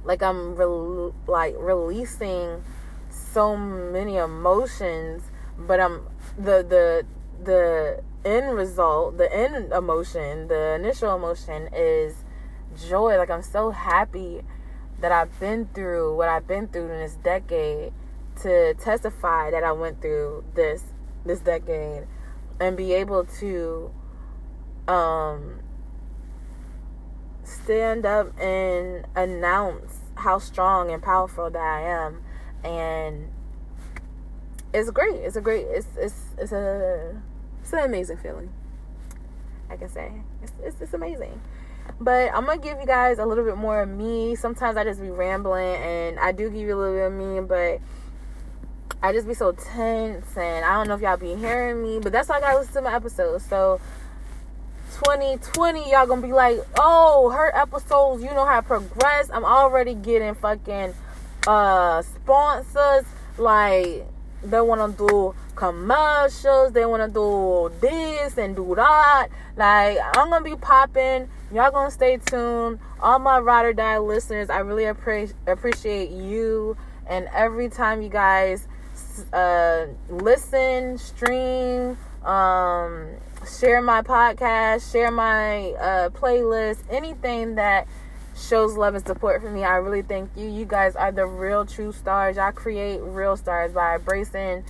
[0.04, 2.64] like I'm re- like releasing
[3.10, 5.22] so many emotions,
[5.56, 6.02] but I'm
[6.38, 7.06] the the
[7.44, 12.16] the end result, the end emotion, the initial emotion is
[12.90, 13.16] joy.
[13.20, 14.42] Like I'm so happy
[15.04, 17.92] that I've been through, what I've been through in this decade,
[18.42, 20.82] to testify that I went through this
[21.26, 22.08] this decade,
[22.62, 23.92] and be able to
[24.88, 25.60] um,
[27.44, 32.24] stand up and announce how strong and powerful that I am,
[32.64, 33.30] and
[34.74, 35.16] it's great.
[35.16, 35.66] It's a great.
[35.68, 37.22] It's it's it's a
[37.62, 38.54] it's an amazing feeling.
[39.70, 41.42] I can say it's it's, it's amazing.
[42.00, 44.36] But I'm gonna give you guys a little bit more of me.
[44.36, 47.42] Sometimes I just be rambling, and I do give you a little bit of me,
[47.42, 47.80] but
[49.02, 52.12] I just be so tense, and I don't know if y'all be hearing me, but
[52.12, 53.46] that's why I gotta listen to my episodes.
[53.46, 53.80] So
[55.06, 59.30] 2020, y'all gonna be like, oh, her episodes, you know how to progress.
[59.34, 60.94] I'm already getting fucking
[61.48, 63.06] uh sponsors
[63.38, 64.06] like
[64.44, 70.30] they want to do commercials they want to do this and do that like i'm
[70.30, 74.84] gonna be popping y'all gonna stay tuned all my ride or die listeners i really
[74.84, 76.76] appre- appreciate you
[77.08, 78.68] and every time you guys
[79.34, 83.08] uh, listen stream um,
[83.60, 87.88] share my podcast share my uh, playlist anything that
[88.36, 89.64] shows love and support for me.
[89.64, 90.48] I really thank you.
[90.48, 92.38] You guys are the real true stars.
[92.38, 94.64] Y'all create real stars by embracing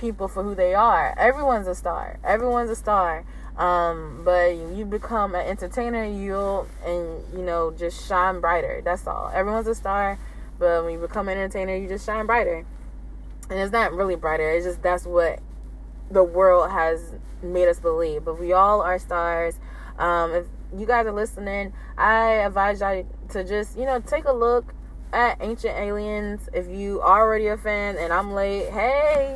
[0.00, 1.14] people for who they are.
[1.18, 2.18] Everyone's a star.
[2.24, 3.24] Everyone's a star.
[3.56, 8.80] Um, but you become an entertainer, you'll and you know just shine brighter.
[8.82, 9.30] That's all.
[9.34, 10.18] Everyone's a star,
[10.58, 12.64] but when you become an entertainer, you just shine brighter.
[13.50, 14.50] And it's not really brighter.
[14.50, 15.40] It's just that's what
[16.10, 18.24] the world has made us believe.
[18.24, 19.58] But we all are stars.
[19.98, 24.32] Um, if you guys are listening, I advise y'all to just you know take a
[24.32, 24.72] look
[25.12, 26.48] at Ancient Aliens.
[26.54, 29.34] If you are already a fan and I'm late, hey.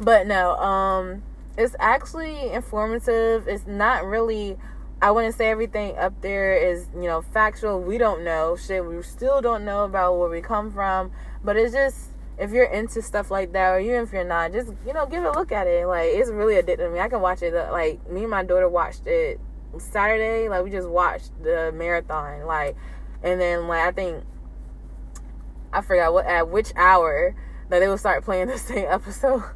[0.00, 1.22] But no, um
[1.56, 3.46] it's actually informative.
[3.46, 4.58] It's not really
[5.00, 7.80] I wouldn't say everything up there is, you know, factual.
[7.80, 8.56] We don't know.
[8.56, 11.12] Shit, we still don't know about where we come from.
[11.42, 14.72] But it's just if you're into stuff like that or even if you're not, just
[14.86, 15.86] you know, give a look at it.
[15.86, 17.00] Like it's really addicting to me.
[17.00, 19.40] I can watch it uh, like me and my daughter watched it
[19.78, 22.46] Saturday, like we just watched the marathon.
[22.46, 22.76] Like
[23.22, 24.24] and then like I think
[25.72, 27.34] I forgot what at which hour
[27.68, 29.42] that they would start playing the same episode.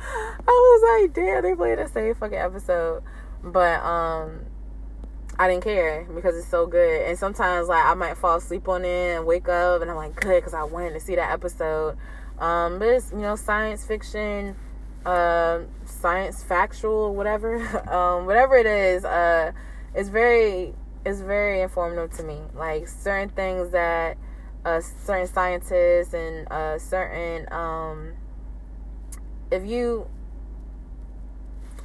[0.00, 3.02] I was like, damn, they played the same fucking episode.
[3.42, 4.46] But um
[5.38, 7.02] I didn't care because it's so good.
[7.08, 10.16] And sometimes like I might fall asleep on it and wake up and I'm like,
[10.16, 11.96] good, because I wanted to see that episode.
[12.38, 14.56] Um, but it's you know science fiction,
[15.04, 17.56] uh, science factual, whatever,
[17.90, 19.04] um, whatever it is.
[19.04, 19.52] Uh,
[19.94, 20.74] it's very
[21.04, 22.40] it's very informative to me.
[22.54, 24.18] Like certain things that
[24.64, 28.12] uh, certain scientists and uh, certain um,
[29.50, 30.06] if you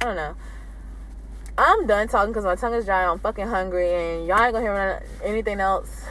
[0.00, 0.36] I don't know.
[1.58, 3.06] I'm done talking because my tongue is dry.
[3.06, 6.04] I'm fucking hungry, and y'all ain't gonna hear anything else.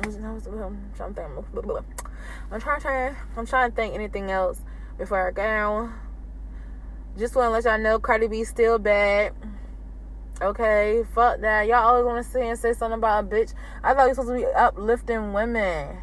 [0.00, 0.56] I'm trying to think.
[2.52, 4.60] I'm trying, trying, I'm trying to think anything else
[4.96, 5.90] before I go.
[7.18, 9.32] Just want to let y'all know Cardi B still bad.
[10.42, 11.66] Okay, fuck that.
[11.66, 13.54] Y'all always want to say and say something about a bitch.
[13.82, 15.96] I thought you supposed to be uplifting women.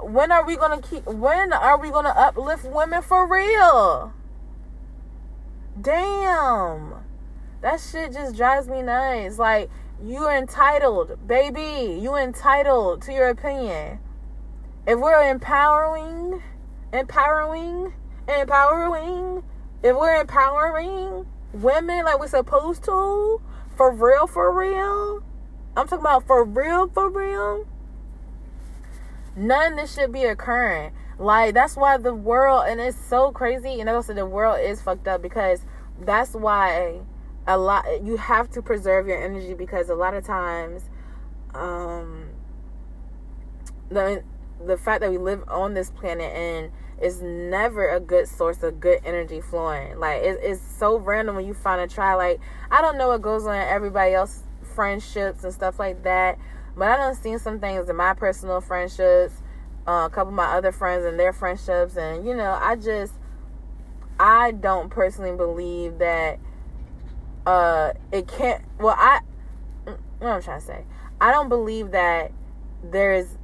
[0.00, 4.12] When are we gonna keep when are we gonna uplift women for real?
[5.80, 6.94] Damn.
[7.60, 9.38] That shit just drives me nuts.
[9.38, 9.68] Like
[10.00, 11.98] you're entitled baby.
[12.00, 13.98] You entitled to your opinion.
[14.86, 16.40] If we're empowering
[16.92, 17.94] empowering
[18.28, 19.42] empowering
[19.82, 23.40] if we're empowering women like we're supposed to
[23.76, 25.22] for real for real
[25.76, 27.66] i'm talking about for real for real
[29.38, 30.90] None this should be occurring.
[31.18, 33.80] Like that's why the world and it's so crazy.
[33.80, 35.64] And also the world is fucked up because
[36.00, 37.00] that's why
[37.46, 40.90] a lot you have to preserve your energy because a lot of times
[41.54, 42.28] um
[43.88, 44.22] the
[44.64, 46.70] the fact that we live on this planet and
[47.00, 49.98] it's never a good source of good energy flowing.
[49.98, 52.14] Like it, it's so random when you find a try.
[52.14, 52.40] Like
[52.70, 54.42] I don't know what goes on in everybody else
[54.74, 56.38] friendships and stuff like that.
[56.76, 59.34] But I done seen some things in my personal friendships,
[59.86, 63.14] uh, a couple of my other friends and their friendships, and you know, I just
[64.18, 66.38] I don't personally believe that
[67.46, 68.64] uh it can't.
[68.78, 69.20] Well, I
[70.18, 70.84] what I'm trying to say,
[71.20, 72.32] I don't believe that
[72.82, 73.37] there's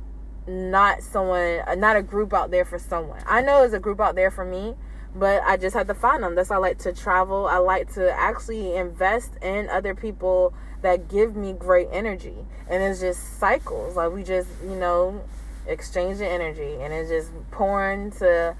[0.46, 3.22] not someone, uh, not a group out there for someone.
[3.26, 4.74] I know there's a group out there for me,
[5.14, 6.34] but I just have to find them.
[6.34, 7.46] That's why I like to travel.
[7.46, 12.36] I like to actually invest in other people that give me great energy.
[12.68, 13.96] And it's just cycles.
[13.96, 15.22] Like we just, you know,
[15.66, 18.54] exchange the energy and it's just pouring to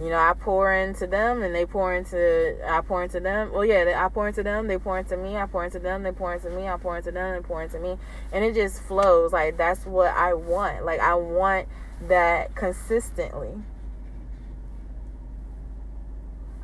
[0.00, 3.52] you know, I pour into them and they pour into I pour into them.
[3.52, 6.12] Well yeah, I pour into them, they pour into me, I pour into them, they
[6.12, 7.98] pour into me, I pour into them, they pour into me.
[8.32, 9.32] And it just flows.
[9.32, 10.86] Like that's what I want.
[10.86, 11.68] Like I want
[12.08, 13.52] that consistently.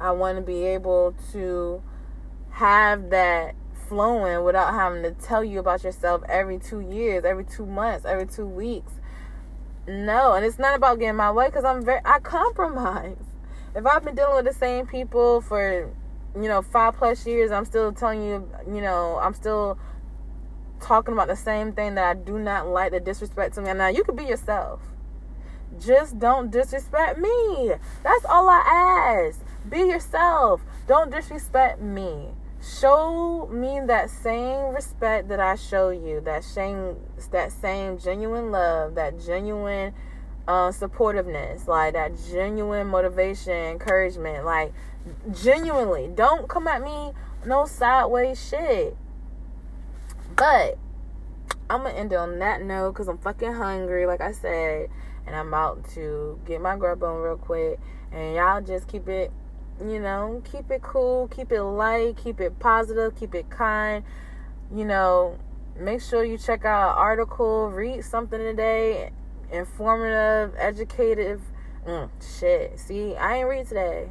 [0.01, 1.83] I want to be able to
[2.51, 3.55] have that
[3.89, 8.27] flowing without having to tell you about yourself every two years, every two months, every
[8.27, 8.93] two weeks.
[9.89, 13.17] No, and it's not about getting my way because I'm very I compromise.
[13.75, 15.93] If I've been dealing with the same people for
[16.35, 19.79] you know five plus years, I'm still telling you, you know, I'm still
[20.81, 23.73] talking about the same thing that I do not like the disrespect to me.
[23.75, 24.81] Now you can be yourself.
[25.79, 27.73] Just don't disrespect me.
[28.03, 29.41] That's all I ask.
[29.69, 30.63] Be yourself.
[30.87, 32.31] Don't disrespect me
[32.67, 36.97] show me that same respect that I show you, that same
[37.31, 39.95] that same genuine love, that genuine
[40.49, 44.73] uh, supportiveness, like that genuine motivation, encouragement, like
[45.33, 46.11] genuinely.
[46.15, 47.13] Don't come at me
[47.45, 48.97] no sideways shit.
[50.35, 50.79] But
[51.71, 54.89] I'm gonna end on that note because I'm fucking hungry, like I said,
[55.27, 57.79] and I'm out to get my grub on real quick.
[58.13, 59.33] And y'all just keep it
[59.81, 64.05] you know, keep it cool, keep it light, keep it positive, keep it kind.
[64.75, 65.39] You know,
[65.79, 69.11] make sure you check out an article, read something today,
[69.53, 71.41] informative, educative.
[71.87, 72.79] Mm, shit.
[72.79, 74.09] See, I ain't read today.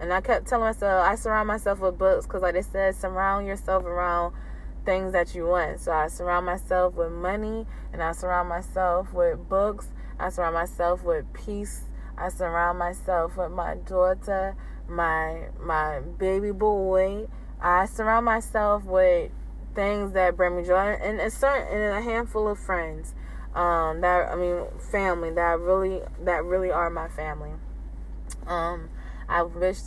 [0.00, 3.46] And I kept telling myself, I surround myself with books because, like they said, surround
[3.46, 4.34] yourself around
[4.84, 5.80] things that you want.
[5.80, 9.88] So I surround myself with money and I surround myself with books.
[10.18, 11.82] I surround myself with peace.
[12.16, 14.56] I surround myself with my daughter,
[14.92, 17.26] my my baby boy.
[17.60, 19.30] I surround myself with
[19.74, 23.14] things that bring me joy and a certain and a handful of friends.
[23.54, 27.52] Um, that I mean family that really that really are my family.
[28.46, 28.88] Um,
[29.28, 29.78] I wish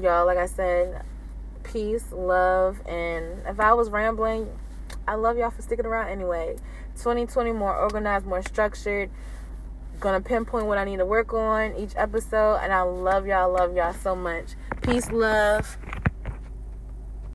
[0.00, 1.04] y'all like I said
[1.62, 4.48] peace, love, and if I was rambling,
[5.06, 6.56] I love y'all for sticking around anyway.
[6.96, 9.10] 2020 more organized, more structured.
[10.00, 13.76] Gonna pinpoint what I need to work on each episode, and I love y'all, love
[13.76, 14.54] y'all so much.
[14.80, 15.76] Peace, love.